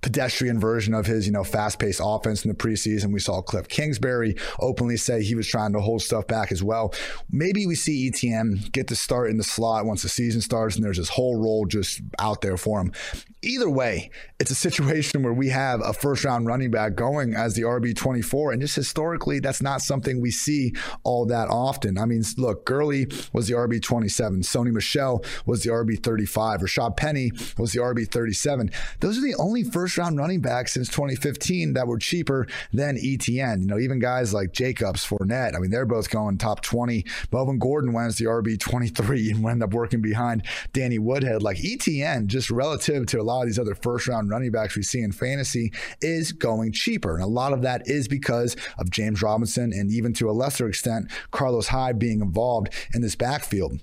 pedestrian 0.00 0.60
version 0.60 0.94
of 0.94 1.06
his, 1.06 1.26
you 1.26 1.32
know, 1.32 1.44
fast-paced 1.44 2.00
offense 2.02 2.44
in 2.44 2.50
the 2.50 2.56
preseason. 2.56 3.12
We 3.12 3.20
saw 3.20 3.42
Cliff 3.42 3.68
Kingsbury 3.68 4.36
openly 4.60 4.96
say 4.96 5.22
he 5.22 5.34
was 5.34 5.48
trying 5.48 5.72
to 5.72 5.80
hold 5.80 6.02
stuff 6.02 6.26
back 6.26 6.52
as 6.52 6.62
well. 6.62 6.94
Maybe 7.30 7.66
we 7.66 7.74
see 7.74 8.10
ETN 8.10 8.70
get 8.72 8.88
to 8.88 8.96
start 8.96 9.30
in 9.30 9.38
the 9.38 9.44
slot 9.44 9.86
once 9.86 10.02
the 10.02 10.08
season 10.08 10.40
starts 10.40 10.76
and 10.76 10.84
there's 10.84 10.98
this 10.98 11.08
whole 11.08 11.36
role 11.36 11.66
just 11.66 12.00
out 12.18 12.42
there 12.42 12.56
for 12.56 12.80
him. 12.80 12.92
Either 13.42 13.70
way, 13.70 14.10
it's 14.40 14.50
a 14.50 14.54
situation 14.54 15.22
where 15.22 15.32
we 15.32 15.48
have 15.48 15.80
a 15.80 15.92
first 15.92 16.24
round 16.24 16.46
running 16.46 16.70
back 16.72 16.96
going 16.96 17.34
as 17.34 17.54
the 17.54 17.62
RB24. 17.62 18.52
And 18.52 18.60
just 18.60 18.74
historically, 18.74 19.38
that's 19.38 19.62
not 19.62 19.80
something 19.80 20.20
we 20.20 20.32
see 20.32 20.74
all 21.04 21.24
that 21.26 21.48
often. 21.48 21.98
I 21.98 22.04
mean, 22.04 22.24
look, 22.36 22.64
Gurley 22.64 23.06
was 23.32 23.46
the 23.46 23.54
RB27, 23.54 24.44
Sony 24.44 24.72
Michel 24.72 25.24
was 25.46 25.62
the 25.62 25.70
RB35, 25.70 26.58
Rashaad 26.60 26.96
Penny 26.96 27.30
was 27.56 27.72
the 27.72 27.80
RB37. 27.80 28.72
Those 29.00 29.18
are 29.18 29.22
the 29.22 29.36
only 29.36 29.62
first 29.62 29.96
round 29.98 30.18
running 30.18 30.40
backs 30.40 30.72
since 30.72 30.88
2015 30.88 31.74
that 31.74 31.86
were 31.86 31.98
cheaper 31.98 32.48
than 32.72 32.96
ETN. 32.96 33.60
You 33.60 33.66
know, 33.66 33.78
even 33.78 34.00
guys 34.00 34.34
like 34.34 34.52
Jacobs, 34.52 35.06
Fournette, 35.06 35.54
I 35.54 35.58
mean, 35.58 35.70
they're 35.70 35.86
both 35.86 36.10
going 36.10 36.38
top 36.38 36.62
20. 36.62 37.04
Melvin 37.32 37.58
Gordon 37.58 37.92
went 37.92 38.08
as 38.08 38.18
the 38.18 38.24
RB23 38.24 39.30
and 39.30 39.44
wound 39.44 39.62
up 39.62 39.72
working 39.72 40.02
behind 40.02 40.42
Danny 40.72 40.98
Woodhead. 40.98 41.42
Like 41.42 41.58
ETN, 41.58 42.26
just 42.26 42.50
relative 42.50 43.06
to 43.06 43.20
a 43.20 43.27
lot 43.28 43.42
of 43.42 43.48
these 43.48 43.58
other 43.58 43.74
first 43.74 44.08
round 44.08 44.30
running 44.30 44.50
backs 44.50 44.76
we 44.76 44.82
see 44.82 45.00
in 45.00 45.12
fantasy, 45.12 45.72
is 46.00 46.32
going 46.32 46.72
cheaper. 46.72 47.14
And 47.14 47.24
a 47.24 47.28
lot 47.28 47.52
of 47.52 47.62
that 47.62 47.88
is 47.88 48.08
because 48.08 48.56
of 48.78 48.90
James 48.90 49.22
Robinson 49.22 49.72
and 49.72 49.90
even 49.90 50.12
to 50.14 50.30
a 50.30 50.32
lesser 50.32 50.68
extent, 50.68 51.10
Carlos 51.30 51.68
Hyde 51.68 51.98
being 51.98 52.20
involved 52.20 52.72
in 52.94 53.02
this 53.02 53.14
backfield. 53.14 53.80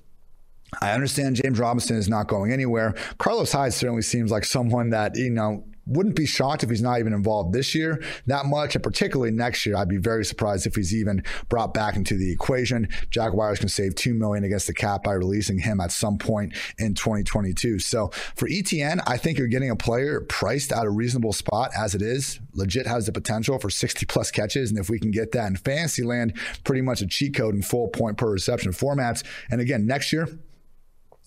I 0.80 0.92
understand 0.92 1.36
James 1.36 1.58
Robinson 1.58 1.96
is 1.96 2.08
not 2.08 2.26
going 2.26 2.52
anywhere. 2.52 2.94
Carlos 3.18 3.52
Hyde 3.52 3.72
certainly 3.72 4.02
seems 4.02 4.30
like 4.30 4.44
someone 4.44 4.90
that, 4.90 5.16
you 5.16 5.30
know, 5.30 5.64
wouldn't 5.86 6.16
be 6.16 6.26
shocked 6.26 6.62
if 6.62 6.70
he's 6.70 6.82
not 6.82 6.98
even 6.98 7.12
involved 7.12 7.52
this 7.52 7.74
year 7.74 8.02
that 8.26 8.46
much, 8.46 8.74
and 8.74 8.82
particularly 8.82 9.30
next 9.30 9.64
year. 9.66 9.76
I'd 9.76 9.88
be 9.88 9.98
very 9.98 10.24
surprised 10.24 10.66
if 10.66 10.74
he's 10.74 10.94
even 10.94 11.22
brought 11.48 11.74
back 11.74 11.96
into 11.96 12.16
the 12.16 12.30
equation. 12.30 12.88
Jaguars 13.10 13.58
can 13.58 13.68
save 13.68 13.94
two 13.94 14.14
million 14.14 14.44
against 14.44 14.66
the 14.66 14.74
cap 14.74 15.04
by 15.04 15.12
releasing 15.12 15.58
him 15.58 15.80
at 15.80 15.92
some 15.92 16.18
point 16.18 16.54
in 16.78 16.94
2022. 16.94 17.78
So 17.78 18.08
for 18.34 18.48
ETN, 18.48 19.02
I 19.06 19.16
think 19.16 19.38
you're 19.38 19.46
getting 19.48 19.70
a 19.70 19.76
player 19.76 20.20
priced 20.22 20.72
at 20.72 20.84
a 20.84 20.90
reasonable 20.90 21.32
spot 21.32 21.70
as 21.76 21.94
it 21.94 22.02
is. 22.02 22.40
Legit 22.54 22.86
has 22.86 23.06
the 23.06 23.12
potential 23.12 23.58
for 23.58 23.70
60 23.70 24.06
plus 24.06 24.30
catches, 24.30 24.70
and 24.70 24.78
if 24.78 24.90
we 24.90 24.98
can 24.98 25.10
get 25.10 25.32
that 25.32 25.46
in 25.46 25.56
fantasy 25.56 26.02
land, 26.02 26.34
pretty 26.64 26.82
much 26.82 27.00
a 27.00 27.06
cheat 27.06 27.34
code 27.34 27.54
in 27.54 27.62
full 27.62 27.88
point 27.88 28.16
per 28.16 28.30
reception 28.30 28.72
formats. 28.72 29.24
And 29.50 29.60
again, 29.60 29.86
next 29.86 30.12
year 30.12 30.28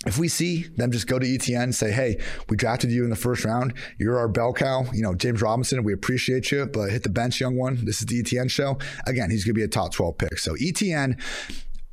if 0.06 0.18
we 0.18 0.29
see 0.29 0.63
them 0.77 0.91
just 0.91 1.08
go 1.08 1.20
to 1.20 1.25
ETN 1.25 1.63
and 1.63 1.75
say, 1.75 1.91
hey, 1.91 2.22
we 2.48 2.56
drafted 2.56 2.89
you 2.89 3.03
in 3.03 3.10
the 3.10 3.18
first 3.18 3.44
round, 3.44 3.74
you're 3.98 4.18
our 4.18 4.29
bell 4.29 4.53
cow, 4.53 4.86
you 4.94 5.01
know, 5.01 5.13
James 5.13 5.41
Robinson, 5.41 5.84
we 5.84 5.91
appreciate 5.91 6.51
you, 6.51 6.65
but 6.65 6.89
hit 6.89 7.03
the 7.03 7.10
bench, 7.10 7.41
young 7.41 7.58
one. 7.58 7.84
This 7.84 8.00
is 8.00 8.06
the 8.06 8.24
ETN 8.24 8.50
show. 8.50 8.77
Again, 9.08 9.29
he's 9.29 9.44
going 9.44 9.56
to 9.56 9.60
be 9.60 9.63
a 9.63 9.68
top 9.68 9.94
12 9.94 10.18
pick. 10.18 10.39
So 10.39 10.53
ETN 10.56 11.22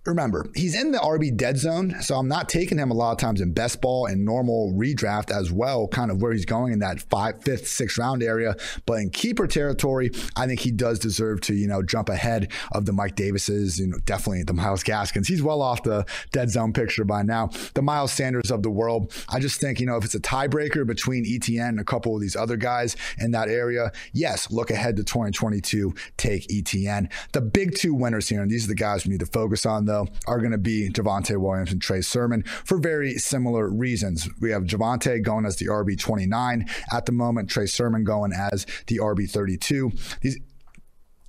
remember, 0.06 0.46
he's 0.54 0.74
in 0.74 0.92
the 0.92 0.98
RB 0.98 1.36
dead 1.36 1.58
zone, 1.58 1.96
so 2.00 2.16
I'm 2.16 2.28
not 2.28 2.48
taking 2.48 2.78
him 2.78 2.90
a 2.90 2.94
lot 2.94 3.12
of 3.12 3.18
times 3.18 3.40
in 3.40 3.52
best 3.52 3.80
ball 3.80 4.06
and 4.06 4.24
normal 4.24 4.72
redraft 4.72 5.30
as 5.30 5.50
well, 5.50 5.88
kind 5.88 6.10
of 6.10 6.22
where 6.22 6.32
he's 6.32 6.44
going 6.44 6.72
in 6.72 6.78
that 6.80 7.02
five, 7.10 7.42
fifth, 7.42 7.66
sixth 7.66 7.98
round 7.98 8.22
area. 8.22 8.56
But 8.86 9.00
in 9.00 9.10
keeper 9.10 9.46
territory, 9.46 10.10
I 10.36 10.46
think 10.46 10.60
he 10.60 10.70
does 10.70 10.98
deserve 10.98 11.40
to, 11.42 11.54
you 11.54 11.66
know, 11.66 11.82
jump 11.82 12.08
ahead 12.08 12.52
of 12.72 12.86
the 12.86 12.92
Mike 12.92 13.16
Davises, 13.16 13.78
you 13.78 13.88
know, 13.88 13.98
definitely 14.04 14.44
the 14.44 14.52
Myles 14.52 14.82
Gaskins. 14.82 15.28
He's 15.28 15.42
well 15.42 15.62
off 15.62 15.82
the 15.82 16.04
dead 16.32 16.50
zone 16.50 16.72
picture 16.72 17.04
by 17.04 17.22
now. 17.22 17.50
The 17.74 17.82
Miles 17.82 18.12
Sanders 18.12 18.50
of 18.50 18.62
the 18.62 18.70
world. 18.70 19.12
I 19.28 19.40
just 19.40 19.60
think, 19.60 19.80
you 19.80 19.86
know, 19.86 19.96
if 19.96 20.04
it's 20.04 20.14
a 20.14 20.20
tiebreaker 20.20 20.86
between 20.86 21.24
ETN 21.24 21.68
and 21.68 21.80
a 21.80 21.84
couple 21.84 22.14
of 22.14 22.20
these 22.20 22.36
other 22.36 22.56
guys 22.56 22.96
in 23.18 23.32
that 23.32 23.48
area, 23.48 23.92
yes, 24.12 24.50
look 24.50 24.70
ahead 24.70 24.96
to 24.96 25.04
2022, 25.04 25.94
take 26.16 26.46
ETN. 26.48 27.10
The 27.32 27.40
big 27.40 27.74
two 27.74 27.94
winners 27.94 28.28
here, 28.28 28.42
and 28.42 28.50
these 28.50 28.64
are 28.64 28.68
the 28.68 28.74
guys 28.74 29.04
we 29.04 29.10
need 29.10 29.20
to 29.20 29.26
focus 29.26 29.66
on, 29.66 29.84
though 29.86 29.95
though, 29.96 30.08
are 30.26 30.38
going 30.38 30.52
to 30.52 30.58
be 30.58 30.90
Javonte 30.90 31.36
Williams 31.36 31.72
and 31.72 31.80
Trey 31.80 32.00
Sermon 32.00 32.42
for 32.42 32.78
very 32.78 33.14
similar 33.14 33.68
reasons. 33.68 34.28
We 34.40 34.50
have 34.50 34.64
Javonte 34.64 35.22
going 35.22 35.46
as 35.46 35.56
the 35.56 35.66
RB 35.66 35.98
29 35.98 36.66
at 36.92 37.06
the 37.06 37.12
moment, 37.12 37.50
Trey 37.50 37.66
Sermon 37.66 38.04
going 38.04 38.32
as 38.32 38.66
the 38.86 38.98
RB 38.98 39.30
32. 39.30 39.92
These 40.20 40.38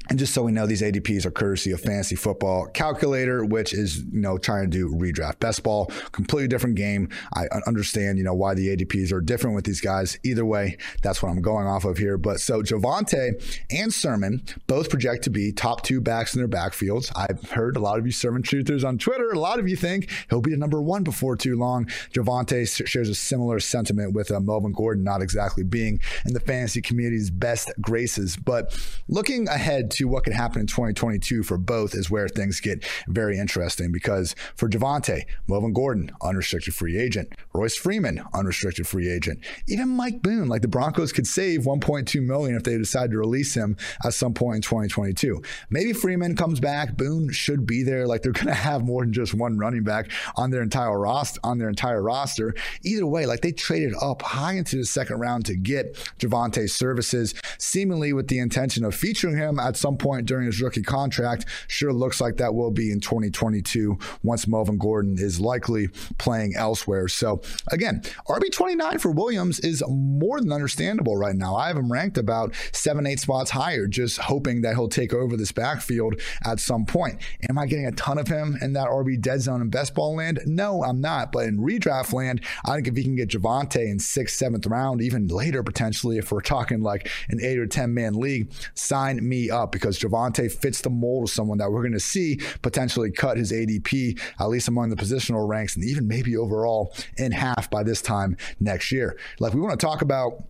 and 0.09 0.19
just 0.19 0.33
so 0.33 0.43
we 0.43 0.51
know, 0.51 0.65
these 0.65 0.81
ADPs 0.81 1.25
are 1.25 1.31
courtesy 1.31 1.71
of 1.71 1.81
Fantasy 1.81 2.15
Football 2.15 2.67
Calculator, 2.67 3.43
which 3.45 3.73
is 3.73 3.97
you 3.97 4.19
know 4.19 4.37
trying 4.37 4.69
to 4.69 4.69
do 4.69 4.89
redraft 4.89 5.39
best 5.39 5.63
ball, 5.63 5.87
completely 6.11 6.47
different 6.47 6.75
game. 6.75 7.09
I 7.35 7.45
understand 7.65 8.17
you 8.17 8.23
know 8.23 8.33
why 8.33 8.53
the 8.53 8.75
ADPs 8.75 9.11
are 9.11 9.21
different 9.21 9.55
with 9.55 9.65
these 9.65 9.81
guys. 9.81 10.17
Either 10.23 10.45
way, 10.45 10.77
that's 11.01 11.21
what 11.21 11.29
I'm 11.29 11.41
going 11.41 11.67
off 11.67 11.85
of 11.85 11.97
here. 11.97 12.17
But 12.17 12.39
so 12.39 12.61
Javonte 12.61 13.41
and 13.71 13.93
Sermon 13.93 14.43
both 14.67 14.89
project 14.89 15.23
to 15.25 15.29
be 15.29 15.51
top 15.51 15.83
two 15.83 16.01
backs 16.01 16.35
in 16.35 16.41
their 16.41 16.47
backfields. 16.47 17.11
I've 17.15 17.49
heard 17.51 17.75
a 17.75 17.79
lot 17.79 17.99
of 17.99 18.05
you 18.05 18.11
Sermon 18.11 18.43
truthers 18.43 18.87
on 18.87 18.97
Twitter. 18.97 19.29
A 19.31 19.39
lot 19.39 19.59
of 19.59 19.67
you 19.67 19.75
think 19.75 20.09
he'll 20.29 20.41
be 20.41 20.51
the 20.51 20.57
number 20.57 20.81
one 20.81 21.03
before 21.03 21.35
too 21.35 21.55
long. 21.57 21.85
Javonte 22.13 22.87
shares 22.87 23.09
a 23.09 23.15
similar 23.15 23.59
sentiment 23.59 24.13
with 24.13 24.31
uh, 24.31 24.39
Melvin 24.39 24.71
Gordon, 24.71 25.03
not 25.03 25.21
exactly 25.21 25.63
being 25.63 25.99
in 26.25 26.33
the 26.33 26.39
fantasy 26.39 26.81
community's 26.81 27.29
best 27.29 27.71
graces. 27.81 28.37
But 28.37 28.77
looking 29.07 29.47
ahead 29.47 29.91
to 29.97 30.07
what 30.07 30.23
could 30.23 30.33
happen 30.33 30.61
in 30.61 30.67
2022 30.67 31.43
for 31.43 31.57
both 31.57 31.95
is 31.95 32.09
where 32.09 32.27
things 32.27 32.59
get 32.59 32.85
very 33.07 33.37
interesting 33.37 33.91
because 33.91 34.35
for 34.55 34.69
Javonte, 34.69 35.23
Melvin 35.47 35.73
Gordon, 35.73 36.11
unrestricted 36.21 36.75
free 36.75 36.97
agent, 36.97 37.33
Royce 37.57 37.75
Freeman, 37.75 38.23
unrestricted 38.33 38.87
free 38.87 39.09
agent, 39.09 39.39
even 39.67 39.89
Mike 39.89 40.21
Boone, 40.21 40.47
like 40.47 40.61
the 40.61 40.67
Broncos 40.67 41.11
could 41.11 41.25
save 41.25 41.61
1.2 41.61 42.21
million 42.21 42.55
if 42.55 42.63
they 42.63 42.77
decide 42.77 43.09
to 43.11 43.17
release 43.17 43.55
him 43.55 43.75
at 44.05 44.13
some 44.13 44.33
point 44.33 44.57
in 44.57 44.61
2022. 44.61 45.41
Maybe 45.71 45.91
Freeman 45.91 46.35
comes 46.35 46.59
back, 46.59 46.95
Boone 46.95 47.31
should 47.31 47.65
be 47.65 47.81
there. 47.81 48.05
Like 48.05 48.21
they're 48.21 48.31
going 48.31 48.47
to 48.47 48.53
have 48.53 48.83
more 48.83 49.03
than 49.03 49.11
just 49.11 49.33
one 49.33 49.57
running 49.57 49.83
back 49.83 50.11
on 50.35 50.51
their 50.51 50.61
entire 50.61 50.99
roster. 50.99 51.39
On 51.43 51.57
their 51.57 51.69
entire 51.69 52.01
roster, 52.01 52.53
either 52.83 53.05
way, 53.05 53.25
like 53.25 53.41
they 53.41 53.51
traded 53.51 53.93
up 54.01 54.21
high 54.21 54.53
into 54.53 54.77
the 54.77 54.85
second 54.85 55.19
round 55.19 55.45
to 55.45 55.55
get 55.55 55.95
Javonte's 56.19 56.73
services, 56.73 57.33
seemingly 57.57 58.13
with 58.13 58.27
the 58.27 58.39
intention 58.39 58.83
of 58.83 58.93
featuring 58.93 59.35
him 59.35 59.59
at 59.59 59.77
some 59.77 59.97
point 59.97 60.25
during 60.25 60.45
his 60.45 60.61
rookie 60.61 60.83
contract. 60.83 61.45
Sure 61.67 61.91
looks 61.91 62.21
like 62.21 62.37
that 62.37 62.53
will 62.53 62.71
be 62.71 62.91
in 62.91 62.99
2022 62.99 63.97
once 64.23 64.47
Melvin 64.47 64.77
Gordon 64.77 65.15
is 65.17 65.39
likely 65.39 65.87
playing 66.17 66.55
elsewhere. 66.55 67.07
So 67.07 67.41
again, 67.71 68.01
RB29 68.27 68.99
for 69.01 69.11
Williams 69.11 69.59
is 69.59 69.83
more 69.87 70.39
than 70.39 70.51
understandable 70.51 71.17
right 71.17 71.35
now. 71.35 71.55
I 71.55 71.67
have 71.67 71.77
him 71.77 71.91
ranked 71.91 72.17
about 72.17 72.53
seven, 72.71 73.05
eight 73.05 73.19
spots 73.19 73.51
higher, 73.51 73.87
just 73.87 74.17
hoping 74.17 74.61
that 74.61 74.75
he'll 74.75 74.89
take 74.89 75.13
over 75.13 75.37
this 75.37 75.51
backfield 75.51 76.19
at 76.45 76.59
some 76.59 76.85
point. 76.85 77.21
Am 77.49 77.57
I 77.57 77.65
getting 77.65 77.85
a 77.85 77.91
ton 77.91 78.17
of 78.17 78.27
him 78.27 78.57
in 78.61 78.73
that 78.73 78.87
RB 78.87 79.19
dead 79.19 79.41
zone 79.41 79.61
in 79.61 79.69
best 79.69 79.95
ball 79.95 80.15
land? 80.15 80.39
No, 80.45 80.83
I'm 80.83 81.01
not. 81.01 81.31
But 81.31 81.45
in 81.45 81.59
redraft 81.59 82.13
land, 82.13 82.41
I 82.65 82.75
think 82.75 82.87
if 82.87 82.95
he 82.95 83.03
can 83.03 83.15
get 83.15 83.29
Javonte 83.29 83.89
in 83.89 83.99
sixth, 83.99 84.37
seventh 84.37 84.65
round, 84.65 85.01
even 85.01 85.27
later 85.27 85.63
potentially, 85.63 86.17
if 86.17 86.31
we're 86.31 86.41
talking 86.41 86.81
like 86.81 87.09
an 87.29 87.39
eight 87.41 87.57
or 87.57 87.67
10 87.67 87.93
man 87.93 88.13
league, 88.13 88.51
sign 88.73 89.27
me 89.27 89.49
up 89.49 89.71
because 89.71 89.99
Javonte 89.99 90.51
fits 90.51 90.81
the 90.81 90.89
mold 90.89 91.25
of 91.25 91.29
someone 91.29 91.57
that 91.57 91.71
we're 91.71 91.81
going 91.81 91.93
to 91.93 91.99
see 91.99 92.39
potentially 92.61 93.11
cut 93.11 93.37
his 93.37 93.51
ADP, 93.51 94.19
at 94.39 94.49
least 94.49 94.67
among 94.67 94.89
the 94.89 94.95
positional 94.95 95.47
ranks, 95.47 95.75
and 95.75 95.85
even 95.85 96.07
maybe 96.07 96.35
overall 96.35 96.93
in 97.17 97.31
half 97.37 97.69
by 97.69 97.83
this 97.83 98.01
time 98.01 98.35
next 98.59 98.91
year. 98.91 99.17
Like 99.39 99.53
we 99.53 99.61
want 99.61 99.79
to 99.79 99.85
talk 99.85 100.01
about 100.01 100.43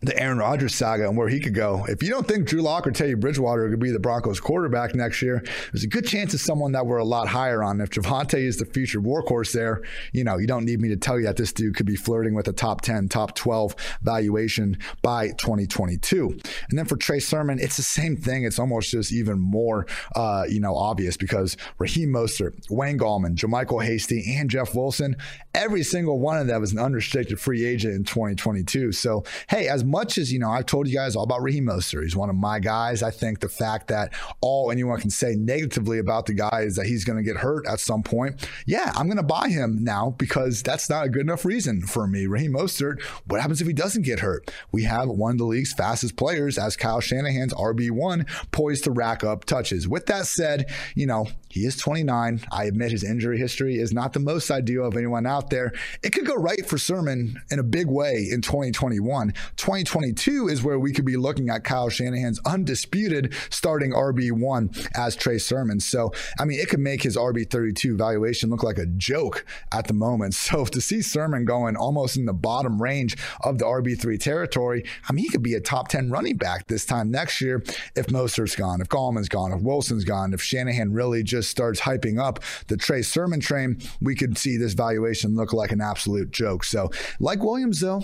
the 0.00 0.18
Aaron 0.18 0.38
Rodgers 0.38 0.74
saga 0.74 1.08
and 1.08 1.16
where 1.16 1.28
he 1.28 1.40
could 1.40 1.54
go. 1.54 1.84
If 1.88 2.02
you 2.02 2.10
don't 2.10 2.26
think 2.26 2.46
Drew 2.46 2.62
Lock 2.62 2.86
or 2.86 2.90
Teddy 2.90 3.14
Bridgewater 3.14 3.68
could 3.68 3.80
be 3.80 3.90
the 3.90 3.98
Broncos 3.98 4.40
quarterback 4.40 4.94
next 4.94 5.22
year, 5.22 5.42
there's 5.72 5.84
a 5.84 5.88
good 5.88 6.06
chance 6.06 6.34
it's 6.34 6.42
someone 6.42 6.72
that 6.72 6.86
we're 6.86 6.98
a 6.98 7.04
lot 7.04 7.28
higher 7.28 7.62
on. 7.62 7.80
If 7.80 7.90
Javonte 7.90 8.38
is 8.38 8.58
the 8.58 8.64
future 8.64 9.00
workhorse 9.00 9.52
there, 9.52 9.82
you 10.12 10.24
know, 10.24 10.38
you 10.38 10.46
don't 10.46 10.64
need 10.64 10.80
me 10.80 10.88
to 10.88 10.96
tell 10.96 11.18
you 11.18 11.26
that 11.26 11.36
this 11.36 11.52
dude 11.52 11.74
could 11.74 11.86
be 11.86 11.96
flirting 11.96 12.34
with 12.34 12.46
a 12.48 12.52
top 12.52 12.82
10, 12.82 13.08
top 13.08 13.34
12 13.34 13.74
valuation 14.02 14.78
by 15.02 15.28
2022. 15.30 16.38
And 16.70 16.78
then 16.78 16.84
for 16.84 16.96
Trey 16.96 17.18
Sermon, 17.18 17.58
it's 17.58 17.76
the 17.76 17.82
same 17.82 18.16
thing. 18.16 18.44
It's 18.44 18.58
almost 18.58 18.90
just 18.90 19.12
even 19.12 19.38
more, 19.40 19.86
uh, 20.14 20.44
you 20.48 20.60
know, 20.60 20.76
obvious 20.76 21.16
because 21.16 21.56
Raheem 21.78 22.10
Mostert, 22.10 22.70
Wayne 22.70 22.98
Gallman, 22.98 23.34
JaMycal 23.34 23.84
Hasty, 23.84 24.36
and 24.36 24.48
Jeff 24.48 24.74
Wilson, 24.74 25.16
every 25.54 25.82
single 25.82 26.20
one 26.20 26.38
of 26.38 26.46
them 26.46 26.62
is 26.62 26.72
an 26.72 26.78
unrestricted 26.78 27.40
free 27.40 27.64
agent 27.64 27.94
in 27.94 28.04
2022. 28.04 28.92
So, 28.92 29.24
hey, 29.48 29.68
as 29.68 29.84
much 29.88 30.18
as, 30.18 30.32
you 30.32 30.38
know, 30.38 30.50
I've 30.50 30.66
told 30.66 30.88
you 30.88 30.94
guys 30.94 31.16
all 31.16 31.24
about 31.24 31.42
Raheem 31.42 31.66
Mostert, 31.66 32.02
he's 32.02 32.16
one 32.16 32.30
of 32.30 32.36
my 32.36 32.60
guys. 32.60 33.02
I 33.02 33.10
think 33.10 33.40
the 33.40 33.48
fact 33.48 33.88
that 33.88 34.12
all 34.40 34.70
anyone 34.70 35.00
can 35.00 35.10
say 35.10 35.34
negatively 35.34 35.98
about 35.98 36.26
the 36.26 36.34
guy 36.34 36.62
is 36.62 36.76
that 36.76 36.86
he's 36.86 37.04
going 37.04 37.16
to 37.18 37.22
get 37.22 37.36
hurt 37.36 37.66
at 37.66 37.80
some 37.80 38.02
point. 38.02 38.48
Yeah, 38.66 38.92
I'm 38.94 39.06
going 39.06 39.16
to 39.16 39.22
buy 39.22 39.48
him 39.48 39.82
now 39.82 40.14
because 40.18 40.62
that's 40.62 40.88
not 40.88 41.06
a 41.06 41.08
good 41.08 41.22
enough 41.22 41.44
reason 41.44 41.82
for 41.82 42.06
me. 42.06 42.26
Raheem 42.26 42.52
Mostert, 42.52 43.02
what 43.26 43.40
happens 43.40 43.60
if 43.60 43.66
he 43.66 43.72
doesn't 43.72 44.02
get 44.02 44.20
hurt? 44.20 44.50
We 44.72 44.84
have 44.84 45.08
one 45.08 45.32
of 45.32 45.38
the 45.38 45.44
league's 45.44 45.72
fastest 45.72 46.16
players 46.16 46.58
as 46.58 46.76
Kyle 46.76 47.00
Shanahan's 47.00 47.54
RB1 47.54 48.28
poised 48.50 48.84
to 48.84 48.90
rack 48.90 49.24
up 49.24 49.44
touches. 49.44 49.88
With 49.88 50.06
that 50.06 50.26
said, 50.26 50.70
you 50.94 51.06
know, 51.06 51.26
he 51.48 51.64
is 51.64 51.76
29. 51.76 52.42
I 52.52 52.64
admit 52.64 52.90
his 52.90 53.04
injury 53.04 53.38
history 53.38 53.78
is 53.78 53.92
not 53.92 54.12
the 54.12 54.20
most 54.20 54.50
ideal 54.50 54.86
of 54.86 54.96
anyone 54.96 55.26
out 55.26 55.50
there. 55.50 55.72
It 56.02 56.12
could 56.12 56.26
go 56.26 56.34
right 56.34 56.64
for 56.66 56.78
Sermon 56.78 57.40
in 57.50 57.58
a 57.58 57.62
big 57.62 57.86
way 57.86 58.28
in 58.30 58.42
2021. 58.42 59.32
20 59.56 59.77
2022 59.84 60.48
is 60.48 60.62
where 60.62 60.78
we 60.78 60.92
could 60.92 61.04
be 61.04 61.16
looking 61.16 61.50
at 61.50 61.64
Kyle 61.64 61.88
Shanahan's 61.88 62.40
undisputed 62.44 63.34
starting 63.50 63.92
RB1 63.92 64.88
as 64.96 65.14
Trey 65.14 65.38
Sermon. 65.38 65.80
So, 65.80 66.12
I 66.38 66.44
mean, 66.44 66.58
it 66.58 66.68
could 66.68 66.80
make 66.80 67.02
his 67.02 67.16
RB32 67.16 67.96
valuation 67.96 68.50
look 68.50 68.62
like 68.62 68.78
a 68.78 68.86
joke 68.86 69.44
at 69.72 69.86
the 69.86 69.94
moment. 69.94 70.34
So, 70.48 70.64
to 70.64 70.80
see 70.80 71.02
Sermon 71.02 71.44
going 71.44 71.76
almost 71.76 72.16
in 72.16 72.24
the 72.24 72.32
bottom 72.32 72.80
range 72.80 73.18
of 73.42 73.58
the 73.58 73.66
RB3 73.66 74.18
territory, 74.18 74.82
I 75.06 75.12
mean, 75.12 75.24
he 75.24 75.30
could 75.30 75.42
be 75.42 75.54
a 75.54 75.60
top 75.60 75.88
10 75.88 76.10
running 76.10 76.36
back 76.36 76.68
this 76.68 76.86
time 76.86 77.10
next 77.10 77.42
year 77.42 77.62
if 77.94 78.06
Mostert's 78.06 78.56
gone, 78.56 78.80
if 78.80 78.88
Gallman's 78.88 79.28
gone, 79.28 79.52
if 79.52 79.60
Wilson's 79.60 80.04
gone, 80.04 80.32
if 80.32 80.40
Shanahan 80.40 80.92
really 80.92 81.22
just 81.22 81.50
starts 81.50 81.82
hyping 81.82 82.18
up 82.18 82.42
the 82.68 82.78
Trey 82.78 83.02
Sermon 83.02 83.40
train, 83.40 83.78
we 84.00 84.14
could 84.14 84.38
see 84.38 84.56
this 84.56 84.72
valuation 84.72 85.36
look 85.36 85.52
like 85.52 85.70
an 85.70 85.82
absolute 85.82 86.30
joke. 86.30 86.64
So, 86.64 86.90
like 87.20 87.42
Williams, 87.42 87.80
though, 87.80 88.02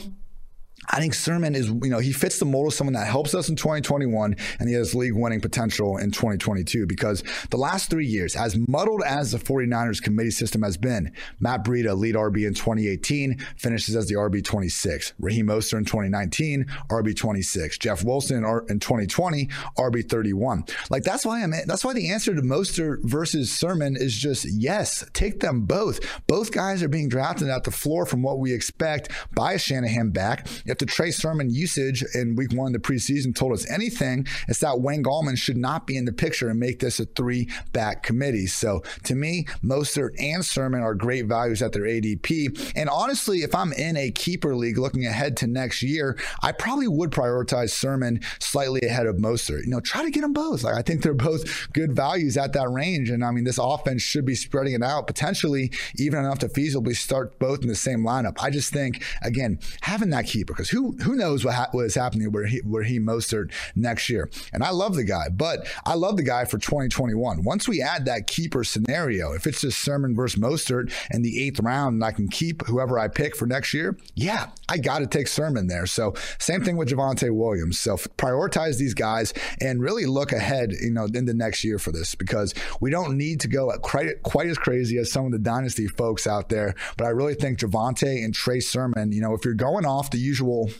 I 0.90 1.00
think 1.00 1.14
Sermon 1.14 1.54
is, 1.54 1.68
you 1.68 1.88
know, 1.88 1.98
he 1.98 2.12
fits 2.12 2.38
the 2.38 2.44
mold 2.44 2.68
of 2.68 2.74
someone 2.74 2.94
that 2.94 3.06
helps 3.06 3.34
us 3.34 3.48
in 3.48 3.56
2021 3.56 4.36
and 4.58 4.68
he 4.68 4.74
has 4.74 4.94
league 4.94 5.14
winning 5.14 5.40
potential 5.40 5.96
in 5.96 6.10
2022 6.10 6.86
because 6.86 7.22
the 7.50 7.56
last 7.56 7.90
three 7.90 8.06
years, 8.06 8.36
as 8.36 8.56
muddled 8.68 9.02
as 9.06 9.32
the 9.32 9.38
49ers 9.38 10.02
committee 10.02 10.30
system 10.30 10.62
has 10.62 10.76
been, 10.76 11.12
Matt 11.40 11.64
Breida, 11.64 11.96
lead 11.96 12.14
RB 12.14 12.46
in 12.46 12.54
2018, 12.54 13.38
finishes 13.56 13.96
as 13.96 14.08
the 14.08 14.14
RB 14.14 14.44
26. 14.44 15.14
Raheem 15.18 15.46
Mostert 15.46 15.78
in 15.78 15.84
2019, 15.84 16.66
RB 16.90 17.16
26. 17.16 17.78
Jeff 17.78 18.04
Wilson 18.04 18.44
in 18.68 18.80
2020, 18.80 19.46
RB 19.78 20.08
31. 20.08 20.64
Like 20.90 21.02
that's 21.02 21.24
why 21.24 21.42
I'm, 21.42 21.52
that's 21.66 21.84
why 21.84 21.94
the 21.94 22.10
answer 22.10 22.34
to 22.34 22.42
Mostert 22.42 22.98
versus 23.04 23.50
Sermon 23.50 23.96
is 23.96 24.14
just 24.14 24.46
yes, 24.52 25.04
take 25.12 25.40
them 25.40 25.62
both. 25.62 26.00
Both 26.26 26.52
guys 26.52 26.82
are 26.82 26.88
being 26.88 27.08
drafted 27.08 27.48
at 27.48 27.64
the 27.64 27.70
floor 27.70 28.06
from 28.06 28.22
what 28.22 28.38
we 28.38 28.52
expect 28.52 29.10
by 29.32 29.56
Shanahan 29.56 30.10
back. 30.10 30.46
If 30.66 30.78
the 30.78 30.86
Trey 30.86 31.10
Sermon 31.10 31.50
usage 31.50 32.04
in 32.14 32.36
week 32.36 32.52
one 32.52 32.74
of 32.74 32.82
the 32.82 32.86
preseason 32.86 33.34
told 33.34 33.52
us 33.52 33.70
anything, 33.70 34.26
it's 34.48 34.60
that 34.60 34.80
Wayne 34.80 35.02
Gallman 35.02 35.36
should 35.36 35.56
not 35.56 35.86
be 35.86 35.96
in 35.96 36.04
the 36.04 36.12
picture 36.12 36.48
and 36.48 36.58
make 36.58 36.80
this 36.80 37.00
a 37.00 37.04
three 37.04 37.48
back 37.72 38.02
committee. 38.02 38.46
So 38.46 38.82
to 39.04 39.14
me, 39.14 39.46
Mostert 39.62 40.10
and 40.18 40.44
Sermon 40.44 40.80
are 40.80 40.94
great 40.94 41.26
values 41.26 41.62
at 41.62 41.72
their 41.72 41.82
ADP. 41.82 42.72
And 42.76 42.88
honestly, 42.88 43.42
if 43.42 43.54
I'm 43.54 43.72
in 43.72 43.96
a 43.96 44.10
keeper 44.10 44.54
league 44.54 44.78
looking 44.78 45.06
ahead 45.06 45.36
to 45.38 45.46
next 45.46 45.82
year, 45.82 46.18
I 46.42 46.52
probably 46.52 46.88
would 46.88 47.10
prioritize 47.10 47.70
Sermon 47.70 48.20
slightly 48.38 48.80
ahead 48.82 49.06
of 49.06 49.16
Mostert. 49.16 49.64
You 49.64 49.70
know, 49.70 49.80
try 49.80 50.02
to 50.02 50.10
get 50.10 50.22
them 50.22 50.32
both. 50.32 50.62
Like 50.62 50.74
I 50.74 50.82
think 50.82 51.02
they're 51.02 51.14
both 51.14 51.72
good 51.72 51.94
values 51.94 52.36
at 52.36 52.52
that 52.54 52.70
range. 52.70 53.10
And 53.10 53.24
I 53.24 53.30
mean, 53.30 53.44
this 53.44 53.58
offense 53.58 54.02
should 54.02 54.24
be 54.24 54.34
spreading 54.34 54.74
it 54.74 54.82
out 54.82 55.06
potentially 55.06 55.70
even 55.96 56.20
enough 56.20 56.38
to 56.40 56.48
feasibly 56.48 56.96
start 56.96 57.38
both 57.38 57.62
in 57.62 57.68
the 57.68 57.74
same 57.74 58.00
lineup. 58.00 58.36
I 58.40 58.50
just 58.50 58.72
think, 58.72 59.02
again, 59.22 59.58
having 59.82 60.10
that 60.10 60.26
keeper 60.26 60.53
because 60.54 60.70
who 60.70 60.92
who 61.02 61.16
knows 61.16 61.44
what, 61.44 61.54
ha- 61.54 61.68
what 61.72 61.84
is 61.84 61.94
happening 61.94 62.30
where 62.32 62.46
he 62.46 62.58
where 62.58 62.82
he 62.82 62.98
Mostert 62.98 63.52
next 63.74 64.08
year. 64.08 64.30
And 64.52 64.62
I 64.62 64.70
love 64.70 64.94
the 64.94 65.04
guy, 65.04 65.28
but 65.30 65.66
I 65.84 65.94
love 65.94 66.16
the 66.16 66.22
guy 66.22 66.44
for 66.44 66.58
2021. 66.58 67.44
Once 67.44 67.68
we 67.68 67.82
add 67.82 68.04
that 68.06 68.26
keeper 68.26 68.64
scenario, 68.64 69.32
if 69.32 69.46
it's 69.46 69.60
just 69.60 69.78
Sermon 69.78 70.14
versus 70.14 70.40
Mostert 70.40 70.92
in 71.10 71.22
the 71.22 71.42
eighth 71.42 71.60
round, 71.60 71.94
and 71.94 72.04
I 72.04 72.12
can 72.12 72.28
keep 72.28 72.66
whoever 72.66 72.98
I 72.98 73.08
pick 73.08 73.36
for 73.36 73.46
next 73.46 73.74
year, 73.74 73.96
yeah, 74.14 74.50
I 74.68 74.78
got 74.78 75.00
to 75.00 75.06
take 75.06 75.28
Sermon 75.28 75.66
there. 75.66 75.86
So 75.86 76.14
same 76.38 76.62
thing 76.62 76.76
with 76.76 76.88
Javonte 76.88 77.34
Williams. 77.34 77.78
So 77.78 77.96
prioritize 77.96 78.78
these 78.78 78.94
guys 78.94 79.32
and 79.60 79.80
really 79.80 80.06
look 80.06 80.32
ahead, 80.32 80.72
you 80.72 80.90
know, 80.90 81.06
in 81.12 81.26
the 81.26 81.34
next 81.34 81.64
year 81.64 81.78
for 81.78 81.92
this 81.92 82.14
because 82.14 82.54
we 82.80 82.90
don't 82.90 83.16
need 83.16 83.40
to 83.40 83.48
go 83.48 83.70
quite 83.82 84.22
quite 84.22 84.48
as 84.48 84.58
crazy 84.58 84.98
as 84.98 85.10
some 85.10 85.26
of 85.26 85.32
the 85.32 85.38
dynasty 85.38 85.86
folks 85.86 86.26
out 86.26 86.48
there. 86.48 86.74
But 86.96 87.06
I 87.06 87.10
really 87.10 87.34
think 87.34 87.58
Javonte 87.58 88.24
and 88.24 88.34
Trey 88.34 88.60
Sermon, 88.60 89.12
you 89.12 89.20
know, 89.20 89.34
if 89.34 89.44
you're 89.44 89.54
going 89.54 89.86
off 89.86 90.10
the 90.10 90.18
usual 90.18 90.43
usual 90.44 90.70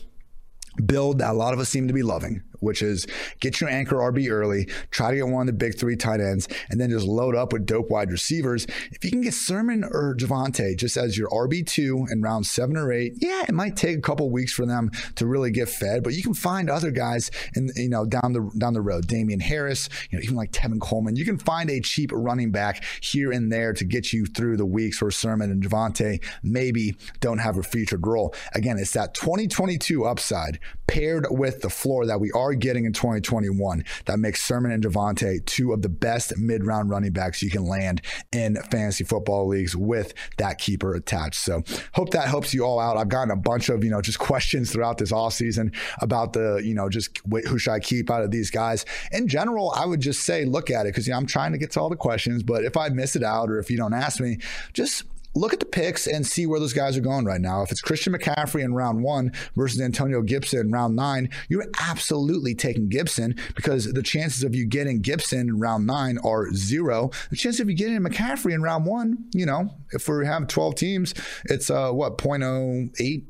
build 0.85 1.19
that 1.19 1.31
a 1.31 1.33
lot 1.33 1.53
of 1.53 1.59
us 1.59 1.69
seem 1.69 1.87
to 1.87 1.93
be 1.93 2.03
loving, 2.03 2.43
which 2.59 2.81
is 2.81 3.07
get 3.39 3.61
your 3.61 3.69
anchor 3.69 3.95
RB 3.95 4.29
early, 4.29 4.65
try 4.91 5.11
to 5.11 5.17
get 5.17 5.27
one 5.27 5.41
of 5.41 5.47
the 5.47 5.53
big 5.53 5.77
three 5.77 5.95
tight 5.95 6.19
ends, 6.19 6.47
and 6.69 6.79
then 6.79 6.89
just 6.89 7.05
load 7.05 7.35
up 7.35 7.53
with 7.53 7.65
dope 7.65 7.89
wide 7.89 8.11
receivers. 8.11 8.65
If 8.91 9.03
you 9.03 9.11
can 9.11 9.21
get 9.21 9.33
Sermon 9.33 9.83
or 9.83 10.15
Javonte 10.15 10.77
just 10.77 10.97
as 10.97 11.17
your 11.17 11.29
RB2 11.29 12.11
in 12.11 12.21
round 12.21 12.45
seven 12.45 12.77
or 12.77 12.91
eight, 12.91 13.13
yeah, 13.17 13.43
it 13.47 13.53
might 13.53 13.75
take 13.75 13.97
a 13.97 14.01
couple 14.01 14.29
weeks 14.29 14.53
for 14.53 14.65
them 14.65 14.91
to 15.15 15.25
really 15.25 15.51
get 15.51 15.69
fed, 15.69 16.03
but 16.03 16.13
you 16.13 16.23
can 16.23 16.33
find 16.33 16.69
other 16.69 16.91
guys 16.91 17.31
in 17.55 17.69
you 17.75 17.89
know 17.89 18.05
down 18.05 18.33
the 18.33 18.51
down 18.57 18.73
the 18.73 18.81
road. 18.81 19.07
Damien 19.07 19.39
Harris, 19.39 19.89
you 20.09 20.17
know, 20.17 20.23
even 20.23 20.35
like 20.35 20.51
Tevin 20.51 20.79
Coleman. 20.79 21.15
You 21.15 21.25
can 21.25 21.37
find 21.37 21.69
a 21.69 21.79
cheap 21.79 22.11
running 22.13 22.51
back 22.51 22.83
here 23.01 23.31
and 23.31 23.51
there 23.51 23.73
to 23.73 23.85
get 23.85 24.13
you 24.13 24.25
through 24.25 24.57
the 24.57 24.65
weeks 24.65 25.01
where 25.01 25.11
Sermon 25.11 25.51
and 25.51 25.63
Javonte 25.63 26.23
maybe 26.43 26.95
don't 27.19 27.39
have 27.39 27.57
a 27.57 27.63
featured 27.63 28.05
role. 28.05 28.33
Again, 28.53 28.77
it's 28.77 28.93
that 28.93 29.13
2022 29.13 30.05
upside 30.05 30.59
paired 30.87 31.25
with 31.29 31.61
the 31.61 31.69
floor 31.69 32.05
that 32.05 32.19
we 32.19 32.31
are 32.31 32.44
getting 32.53 32.85
in 32.85 32.93
2021 32.93 33.83
that 34.05 34.19
makes 34.19 34.43
Sermon 34.43 34.71
and 34.71 34.83
Javonte 34.83 35.43
two 35.45 35.73
of 35.73 35.81
the 35.81 35.89
best 35.89 36.37
mid 36.37 36.63
round 36.63 36.89
running 36.89 37.11
backs 37.11 37.41
you 37.41 37.49
can 37.49 37.65
land 37.65 38.01
in 38.31 38.55
fantasy 38.69 39.03
football 39.03 39.47
leagues 39.47 39.75
with 39.75 40.13
that 40.37 40.57
keeper 40.57 40.93
attached. 40.93 41.39
So 41.39 41.63
hope 41.93 42.11
that 42.11 42.27
helps 42.27 42.53
you 42.53 42.63
all 42.63 42.79
out. 42.79 42.97
I've 42.97 43.09
gotten 43.09 43.31
a 43.31 43.35
bunch 43.35 43.69
of, 43.69 43.83
you 43.83 43.89
know, 43.89 44.01
just 44.01 44.19
questions 44.19 44.71
throughout 44.71 44.97
this 44.97 45.11
off 45.11 45.33
season 45.33 45.71
about 46.01 46.33
the, 46.33 46.61
you 46.63 46.75
know, 46.75 46.89
just 46.89 47.19
who 47.47 47.57
should 47.57 47.73
I 47.73 47.79
keep 47.79 48.09
out 48.09 48.23
of 48.23 48.31
these 48.31 48.51
guys. 48.51 48.85
In 49.11 49.27
general, 49.27 49.71
I 49.71 49.85
would 49.85 50.01
just 50.01 50.23
say 50.23 50.45
look 50.45 50.69
at 50.69 50.85
it 50.85 50.89
because 50.89 51.07
you 51.07 51.13
know, 51.13 51.17
I'm 51.17 51.25
trying 51.25 51.51
to 51.53 51.57
get 51.57 51.71
to 51.71 51.81
all 51.81 51.89
the 51.89 51.95
questions, 51.95 52.43
but 52.43 52.63
if 52.63 52.77
I 52.77 52.89
miss 52.89 53.15
it 53.15 53.23
out 53.23 53.49
or 53.49 53.59
if 53.59 53.71
you 53.71 53.77
don't 53.77 53.93
ask 53.93 54.19
me, 54.19 54.37
just 54.73 55.03
look 55.35 55.53
at 55.53 55.59
the 55.59 55.65
picks 55.65 56.07
and 56.07 56.25
see 56.25 56.45
where 56.45 56.59
those 56.59 56.73
guys 56.73 56.97
are 56.97 57.01
going 57.01 57.25
right 57.25 57.41
now. 57.41 57.61
If 57.61 57.71
it's 57.71 57.81
Christian 57.81 58.13
McCaffrey 58.13 58.63
in 58.63 58.73
round 58.73 59.03
one 59.03 59.31
versus 59.55 59.81
Antonio 59.81 60.21
Gibson 60.21 60.59
in 60.61 60.71
round 60.71 60.95
nine, 60.95 61.29
you're 61.49 61.67
absolutely 61.79 62.55
taking 62.55 62.89
Gibson 62.89 63.35
because 63.55 63.91
the 63.91 64.03
chances 64.03 64.43
of 64.43 64.55
you 64.55 64.65
getting 64.65 65.01
Gibson 65.01 65.49
in 65.49 65.59
round 65.59 65.85
nine 65.85 66.17
are 66.23 66.51
zero. 66.53 67.11
The 67.29 67.35
chance 67.35 67.59
of 67.59 67.69
you 67.69 67.75
getting 67.75 67.99
McCaffrey 67.99 68.53
in 68.53 68.61
round 68.61 68.85
one, 68.85 69.25
you 69.33 69.45
know, 69.45 69.69
if 69.91 70.07
we 70.07 70.25
have 70.25 70.47
12 70.47 70.75
teams, 70.75 71.13
it's 71.45 71.69
uh, 71.69 71.91
what, 71.91 72.17
0.08? 72.17 73.25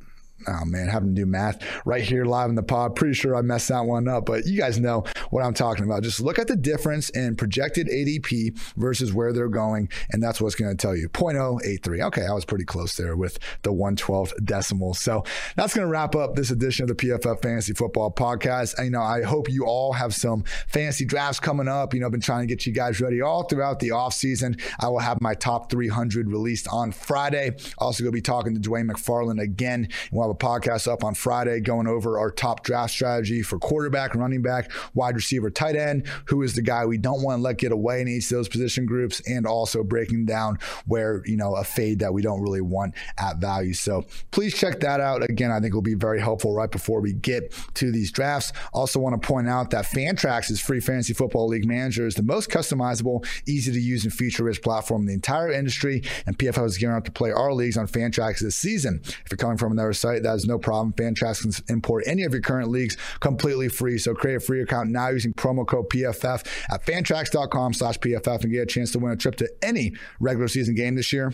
Oh 0.47 0.65
man, 0.65 0.87
having 0.87 1.15
to 1.15 1.21
do 1.21 1.25
math 1.25 1.61
right 1.85 2.03
here 2.03 2.25
live 2.25 2.49
in 2.49 2.55
the 2.55 2.63
pod. 2.63 2.95
Pretty 2.95 3.13
sure 3.13 3.35
I 3.35 3.41
messed 3.41 3.69
that 3.69 3.85
one 3.85 4.07
up, 4.07 4.25
but 4.25 4.45
you 4.45 4.57
guys 4.57 4.79
know 4.79 5.03
what 5.29 5.43
I'm 5.43 5.53
talking 5.53 5.83
about. 5.83 6.03
Just 6.03 6.19
look 6.19 6.39
at 6.39 6.47
the 6.47 6.55
difference 6.55 7.09
in 7.09 7.35
projected 7.35 7.87
ADP 7.87 8.57
versus 8.77 9.13
where 9.13 9.33
they're 9.33 9.47
going, 9.47 9.89
and 10.11 10.21
that's 10.21 10.39
what's 10.41 10.55
going 10.55 10.75
to 10.75 10.77
tell 10.77 10.95
you 10.95 11.09
0.083. 11.09 12.05
Okay, 12.07 12.25
I 12.25 12.33
was 12.33 12.45
pretty 12.45 12.65
close 12.65 12.95
there 12.95 13.15
with 13.15 13.39
the 13.63 13.71
112th 13.73 14.45
decimal. 14.45 14.93
So 14.93 15.23
that's 15.55 15.73
going 15.73 15.85
to 15.85 15.91
wrap 15.91 16.15
up 16.15 16.35
this 16.35 16.51
edition 16.51 16.83
of 16.83 16.89
the 16.89 16.95
PFF 16.95 17.41
Fantasy 17.41 17.73
Football 17.73 18.11
Podcast. 18.11 18.83
You 18.83 18.91
know, 18.91 19.01
I 19.01 19.23
hope 19.23 19.49
you 19.49 19.65
all 19.65 19.93
have 19.93 20.13
some 20.13 20.43
fantasy 20.67 21.05
drafts 21.05 21.39
coming 21.39 21.67
up. 21.67 21.93
You 21.93 21.99
know, 21.99 22.05
I've 22.07 22.11
been 22.11 22.21
trying 22.21 22.47
to 22.47 22.53
get 22.53 22.65
you 22.65 22.73
guys 22.73 23.01
ready 23.01 23.21
all 23.21 23.43
throughout 23.43 23.79
the 23.79 23.89
offseason. 23.89 24.61
I 24.79 24.87
will 24.89 24.99
have 24.99 25.21
my 25.21 25.33
top 25.33 25.71
300 25.71 26.29
released 26.29 26.67
on 26.67 26.91
Friday. 26.91 27.55
Also, 27.77 28.03
going 28.03 28.11
to 28.11 28.15
be 28.15 28.21
talking 28.21 28.53
to 28.53 28.59
Dwain 28.59 28.89
McFarland 28.89 29.41
again. 29.41 29.89
We'll 30.11 30.23
have 30.23 30.31
a 30.31 30.34
podcast 30.35 30.91
up 30.91 31.03
on 31.03 31.15
Friday 31.15 31.59
going 31.59 31.87
over 31.87 32.19
our 32.19 32.31
top 32.31 32.63
draft 32.63 32.93
strategy 32.93 33.41
for 33.41 33.59
quarterback, 33.59 34.15
running 34.15 34.41
back, 34.41 34.71
wide 34.93 35.15
receiver, 35.15 35.49
tight 35.49 35.75
end, 35.75 36.07
who 36.25 36.41
is 36.41 36.55
the 36.55 36.61
guy 36.61 36.85
we 36.85 36.97
don't 36.97 37.21
want 37.21 37.39
to 37.39 37.41
let 37.41 37.57
get 37.57 37.71
away 37.71 38.01
in 38.01 38.07
each 38.07 38.25
of 38.25 38.37
those 38.37 38.49
position 38.49 38.85
groups, 38.85 39.21
and 39.27 39.45
also 39.45 39.83
breaking 39.83 40.25
down 40.25 40.57
where, 40.85 41.21
you 41.25 41.37
know, 41.37 41.55
a 41.55 41.63
fade 41.63 41.99
that 41.99 42.13
we 42.13 42.21
don't 42.21 42.41
really 42.41 42.61
want 42.61 42.93
at 43.17 43.37
value. 43.37 43.73
So 43.73 44.05
please 44.31 44.53
check 44.53 44.79
that 44.81 44.99
out. 44.99 45.23
Again, 45.23 45.51
I 45.51 45.59
think 45.59 45.73
will 45.73 45.81
be 45.81 45.93
very 45.93 46.19
helpful 46.19 46.53
right 46.53 46.71
before 46.71 47.01
we 47.01 47.13
get 47.13 47.53
to 47.75 47.91
these 47.91 48.11
drafts. 48.11 48.53
Also 48.73 48.99
want 48.99 49.19
to 49.21 49.27
point 49.27 49.47
out 49.47 49.69
that 49.71 49.85
Fantrax' 49.85 50.51
is 50.51 50.59
free 50.59 50.79
fantasy 50.79 51.13
football 51.13 51.47
league 51.47 51.65
manager 51.65 52.05
is 52.05 52.15
the 52.15 52.23
most 52.23 52.49
customizable, 52.49 53.25
easy 53.47 53.71
to 53.71 53.79
use, 53.79 54.03
and 54.03 54.13
feature 54.13 54.43
rich 54.43 54.61
platform 54.61 55.01
in 55.01 55.07
the 55.07 55.13
entire 55.13 55.51
industry. 55.51 56.03
And 56.25 56.37
PFF 56.37 56.65
is 56.65 56.77
gearing 56.77 56.97
up 56.97 57.05
to 57.05 57.11
play 57.11 57.31
our 57.31 57.53
leagues 57.53 57.77
on 57.77 57.87
Fantrax 57.87 58.39
this 58.39 58.55
season. 58.55 59.01
If 59.03 59.25
you're 59.29 59.37
coming 59.37 59.57
from 59.57 59.71
another 59.71 59.93
site, 59.93 60.23
that 60.25 60.35
is 60.35 60.45
no 60.45 60.57
problem. 60.57 60.93
Fantrax 60.93 61.41
can 61.41 61.75
import 61.75 62.03
any 62.07 62.23
of 62.23 62.33
your 62.33 62.41
current 62.41 62.69
leagues 62.69 62.97
completely 63.19 63.69
free. 63.69 63.97
So 63.97 64.13
create 64.13 64.35
a 64.35 64.39
free 64.39 64.61
account 64.61 64.89
now 64.89 65.09
using 65.09 65.33
promo 65.33 65.65
code 65.65 65.89
PFF 65.89 66.45
at 66.69 66.85
fantrax.com 66.85 67.73
slash 67.73 67.97
PFF 67.99 68.43
and 68.43 68.51
get 68.51 68.63
a 68.63 68.65
chance 68.65 68.91
to 68.91 68.99
win 68.99 69.11
a 69.11 69.15
trip 69.15 69.35
to 69.37 69.49
any 69.61 69.93
regular 70.19 70.47
season 70.47 70.75
game 70.75 70.95
this 70.95 71.13
year 71.13 71.33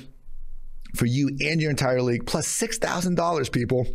for 0.95 1.05
you 1.05 1.29
and 1.41 1.61
your 1.61 1.69
entire 1.69 2.01
league, 2.01 2.25
plus 2.25 2.47
$6,000, 2.47 3.51
people 3.51 3.87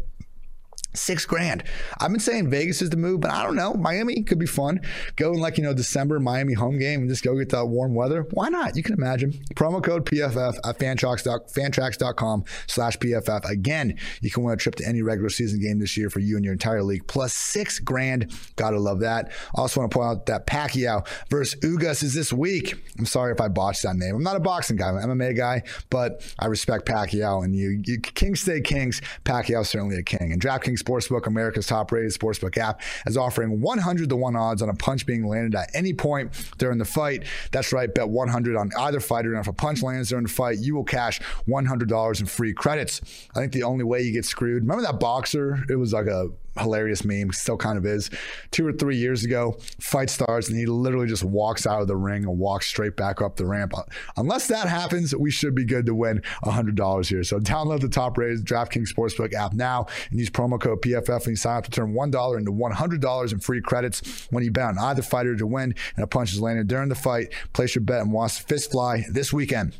six 0.96 1.26
grand. 1.26 1.62
I've 1.98 2.10
been 2.10 2.20
saying 2.20 2.50
Vegas 2.50 2.82
is 2.82 2.90
the 2.90 2.96
move, 2.96 3.20
but 3.20 3.30
I 3.30 3.42
don't 3.42 3.56
know. 3.56 3.74
Miami 3.74 4.22
could 4.22 4.38
be 4.38 4.46
fun. 4.46 4.80
Go 5.16 5.32
like, 5.32 5.58
you 5.58 5.64
know, 5.64 5.74
December 5.74 6.18
Miami 6.20 6.54
home 6.54 6.78
game 6.78 7.00
and 7.00 7.08
just 7.08 7.22
go 7.22 7.36
get 7.36 7.50
that 7.50 7.66
warm 7.66 7.94
weather. 7.94 8.26
Why 8.30 8.48
not? 8.48 8.76
You 8.76 8.82
can 8.82 8.94
imagine. 8.94 9.32
Promo 9.54 9.82
code 9.82 10.06
PFF 10.06 10.56
at 10.64 10.78
fantrax.com 10.78 12.44
slash 12.66 12.98
PFF. 12.98 13.48
Again, 13.48 13.98
you 14.20 14.30
can 14.30 14.42
win 14.42 14.54
a 14.54 14.56
trip 14.56 14.74
to 14.76 14.86
any 14.86 15.02
regular 15.02 15.28
season 15.28 15.60
game 15.60 15.78
this 15.78 15.96
year 15.96 16.10
for 16.10 16.20
you 16.20 16.36
and 16.36 16.44
your 16.44 16.52
entire 16.52 16.82
league, 16.82 17.06
plus 17.06 17.34
six 17.34 17.78
grand. 17.78 18.32
Gotta 18.56 18.78
love 18.78 19.00
that. 19.00 19.30
Also 19.54 19.80
want 19.80 19.92
to 19.92 19.98
point 19.98 20.08
out 20.08 20.26
that 20.26 20.46
Pacquiao 20.46 21.06
versus 21.30 21.58
Ugas 21.60 22.02
is 22.02 22.14
this 22.14 22.32
week. 22.32 22.74
I'm 22.98 23.06
sorry 23.06 23.32
if 23.32 23.40
I 23.40 23.48
botched 23.48 23.82
that 23.82 23.96
name. 23.96 24.16
I'm 24.16 24.22
not 24.22 24.36
a 24.36 24.40
boxing 24.40 24.76
guy, 24.76 24.88
I'm 24.88 24.96
an 24.96 25.18
MMA 25.18 25.36
guy, 25.36 25.62
but 25.90 26.22
I 26.38 26.46
respect 26.46 26.86
Pacquiao 26.86 27.44
and 27.44 27.54
you, 27.54 27.82
you 27.84 28.00
Kings 28.00 28.40
stay 28.40 28.60
kings. 28.60 29.02
Pacquiao 29.24 29.64
certainly 29.64 29.96
a 29.96 30.02
king. 30.02 30.32
And 30.32 30.40
DraftKings 30.40 30.84
Sportsbook, 30.86 31.26
America's 31.26 31.66
top 31.66 31.90
rated 31.92 32.12
sportsbook 32.12 32.56
app, 32.56 32.80
is 33.06 33.16
offering 33.16 33.60
100 33.60 34.08
to 34.08 34.16
1 34.16 34.36
odds 34.36 34.62
on 34.62 34.68
a 34.68 34.74
punch 34.74 35.04
being 35.06 35.26
landed 35.26 35.54
at 35.54 35.68
any 35.74 35.92
point 35.92 36.30
during 36.58 36.78
the 36.78 36.84
fight. 36.84 37.24
That's 37.50 37.72
right, 37.72 37.92
bet 37.92 38.08
100 38.08 38.56
on 38.56 38.70
either 38.78 39.00
fighter. 39.00 39.32
And 39.32 39.40
if 39.40 39.48
a 39.48 39.52
punch 39.52 39.82
lands 39.82 40.08
during 40.10 40.24
the 40.24 40.32
fight, 40.32 40.58
you 40.58 40.74
will 40.74 40.84
cash 40.84 41.20
$100 41.48 42.20
in 42.20 42.26
free 42.26 42.52
credits. 42.52 43.00
I 43.34 43.40
think 43.40 43.52
the 43.52 43.64
only 43.64 43.84
way 43.84 44.02
you 44.02 44.12
get 44.12 44.24
screwed, 44.24 44.62
remember 44.62 44.82
that 44.82 45.00
boxer? 45.00 45.64
It 45.68 45.76
was 45.76 45.92
like 45.92 46.06
a 46.06 46.30
hilarious 46.58 47.04
meme, 47.04 47.32
still 47.32 47.56
kind 47.56 47.78
of 47.78 47.86
is. 47.86 48.10
Two 48.50 48.66
or 48.66 48.72
three 48.72 48.96
years 48.96 49.24
ago, 49.24 49.56
fight 49.80 50.10
starts 50.10 50.48
and 50.48 50.58
he 50.58 50.66
literally 50.66 51.06
just 51.06 51.24
walks 51.24 51.66
out 51.66 51.82
of 51.82 51.88
the 51.88 51.96
ring 51.96 52.24
and 52.24 52.38
walks 52.38 52.66
straight 52.66 52.96
back 52.96 53.22
up 53.22 53.36
the 53.36 53.46
ramp. 53.46 53.74
Unless 54.16 54.48
that 54.48 54.68
happens, 54.68 55.14
we 55.14 55.30
should 55.30 55.54
be 55.54 55.64
good 55.64 55.86
to 55.86 55.94
win 55.94 56.22
$100 56.44 57.08
here. 57.08 57.24
So 57.24 57.38
download 57.38 57.80
the 57.80 57.88
top 57.88 58.18
rated 58.18 58.44
DraftKings 58.44 58.92
Sportsbook 58.92 59.34
app 59.34 59.52
now 59.52 59.86
and 60.10 60.18
use 60.18 60.30
promo 60.30 60.60
code 60.60 60.82
PFF 60.82 61.18
and 61.18 61.28
you 61.28 61.36
sign 61.36 61.58
up 61.58 61.64
to 61.64 61.70
turn 61.70 61.94
$1 61.94 62.38
into 62.38 62.52
$100 62.52 63.32
in 63.32 63.38
free 63.40 63.60
credits 63.60 64.26
when 64.30 64.44
you 64.44 64.50
bet 64.50 64.64
on 64.64 64.78
either 64.78 65.02
fighter 65.02 65.36
to 65.36 65.46
win 65.46 65.74
and 65.96 66.04
a 66.04 66.06
punch 66.06 66.32
is 66.32 66.40
landed 66.40 66.68
during 66.68 66.88
the 66.88 66.94
fight. 66.94 67.32
Place 67.52 67.74
your 67.74 67.82
bet 67.82 68.02
and 68.02 68.12
watch 68.12 68.40
fist 68.40 68.72
fly 68.72 69.04
this 69.10 69.32
weekend. 69.32 69.76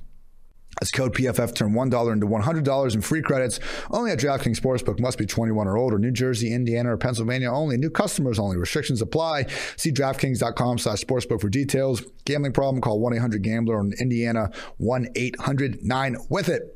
That's 0.80 0.90
code 0.90 1.14
PFF. 1.14 1.54
Turn 1.54 1.72
$1 1.72 2.12
into 2.12 2.26
$100 2.26 2.94
in 2.94 3.00
free 3.00 3.22
credits. 3.22 3.60
Only 3.90 4.10
at 4.10 4.18
DraftKings 4.18 4.60
Sportsbook. 4.60 5.00
Must 5.00 5.16
be 5.16 5.24
21 5.24 5.66
or 5.66 5.78
older. 5.78 5.98
New 5.98 6.10
Jersey, 6.10 6.52
Indiana, 6.52 6.92
or 6.92 6.98
Pennsylvania 6.98 7.50
only. 7.50 7.78
New 7.78 7.88
customers 7.90 8.38
only. 8.38 8.58
Restrictions 8.58 9.00
apply. 9.00 9.46
See 9.76 9.90
DraftKings.com 9.90 10.78
slash 10.78 11.02
sportsbook 11.02 11.40
for 11.40 11.48
details. 11.48 12.02
Gambling 12.26 12.52
problem? 12.52 12.82
Call 12.82 13.00
1-800-GAMBLER. 13.00 13.80
In 13.80 13.94
Indiana, 13.98 14.50
1-800-9-WITH-IT. 14.80 16.75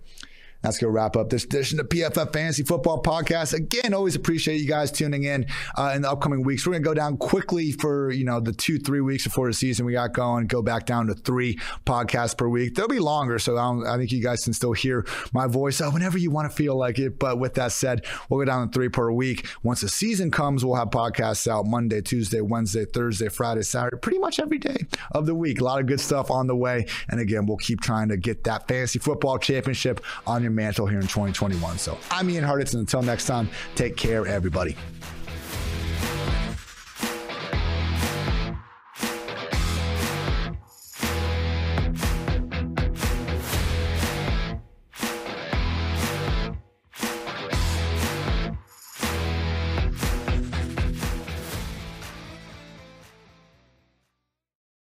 That's 0.62 0.78
going 0.78 0.92
to 0.92 0.94
wrap 0.94 1.16
up 1.16 1.30
this 1.30 1.44
edition 1.44 1.80
of 1.80 1.88
PFF 1.88 2.32
Fantasy 2.32 2.62
Football 2.62 3.02
Podcast. 3.02 3.54
Again, 3.54 3.94
always 3.94 4.14
appreciate 4.14 4.60
you 4.60 4.68
guys 4.68 4.92
tuning 4.92 5.24
in 5.24 5.46
uh, 5.76 5.92
in 5.94 6.02
the 6.02 6.10
upcoming 6.10 6.42
weeks. 6.42 6.66
We're 6.66 6.72
going 6.72 6.82
to 6.82 6.88
go 6.88 6.94
down 6.94 7.16
quickly 7.16 7.72
for, 7.72 8.10
you 8.10 8.24
know, 8.24 8.40
the 8.40 8.52
two, 8.52 8.78
three 8.78 9.00
weeks 9.00 9.24
before 9.24 9.48
the 9.48 9.54
season 9.54 9.86
we 9.86 9.92
got 9.92 10.12
going, 10.12 10.46
go 10.48 10.60
back 10.60 10.84
down 10.84 11.06
to 11.06 11.14
three 11.14 11.58
podcasts 11.86 12.36
per 12.36 12.46
week. 12.46 12.74
They'll 12.74 12.88
be 12.88 12.98
longer, 12.98 13.38
so 13.38 13.56
I, 13.56 13.94
I 13.94 13.96
think 13.96 14.12
you 14.12 14.22
guys 14.22 14.44
can 14.44 14.52
still 14.52 14.72
hear 14.72 15.06
my 15.32 15.46
voice 15.46 15.80
uh, 15.80 15.90
whenever 15.90 16.18
you 16.18 16.30
want 16.30 16.50
to 16.50 16.54
feel 16.54 16.76
like 16.76 16.98
it. 16.98 17.18
But 17.18 17.38
with 17.38 17.54
that 17.54 17.72
said, 17.72 18.04
we'll 18.28 18.40
go 18.40 18.44
down 18.44 18.68
to 18.68 18.72
three 18.72 18.90
per 18.90 19.10
week. 19.10 19.46
Once 19.62 19.80
the 19.80 19.88
season 19.88 20.30
comes, 20.30 20.64
we'll 20.64 20.76
have 20.76 20.90
podcasts 20.90 21.48
out 21.48 21.64
Monday, 21.64 22.02
Tuesday, 22.02 22.42
Wednesday, 22.42 22.84
Thursday, 22.84 23.28
Friday, 23.28 23.62
Saturday, 23.62 23.96
pretty 23.96 24.18
much 24.18 24.38
every 24.38 24.58
day 24.58 24.76
of 25.12 25.24
the 25.24 25.34
week. 25.34 25.60
A 25.60 25.64
lot 25.64 25.80
of 25.80 25.86
good 25.86 26.00
stuff 26.00 26.30
on 26.30 26.46
the 26.46 26.56
way. 26.56 26.86
And 27.08 27.18
again, 27.18 27.46
we'll 27.46 27.56
keep 27.56 27.80
trying 27.80 28.08
to 28.10 28.18
get 28.18 28.44
that 28.44 28.68
fantasy 28.68 28.98
football 28.98 29.38
championship 29.38 30.04
on 30.26 30.42
your 30.42 30.49
mantle 30.50 30.86
here 30.86 31.00
in 31.00 31.06
2021. 31.06 31.78
So 31.78 31.98
I'm 32.10 32.28
Ian 32.30 32.44
Hartitz, 32.44 32.72
and 32.72 32.80
until 32.80 33.02
next 33.02 33.26
time, 33.26 33.48
take 33.74 33.96
care, 33.96 34.26
everybody. 34.26 34.76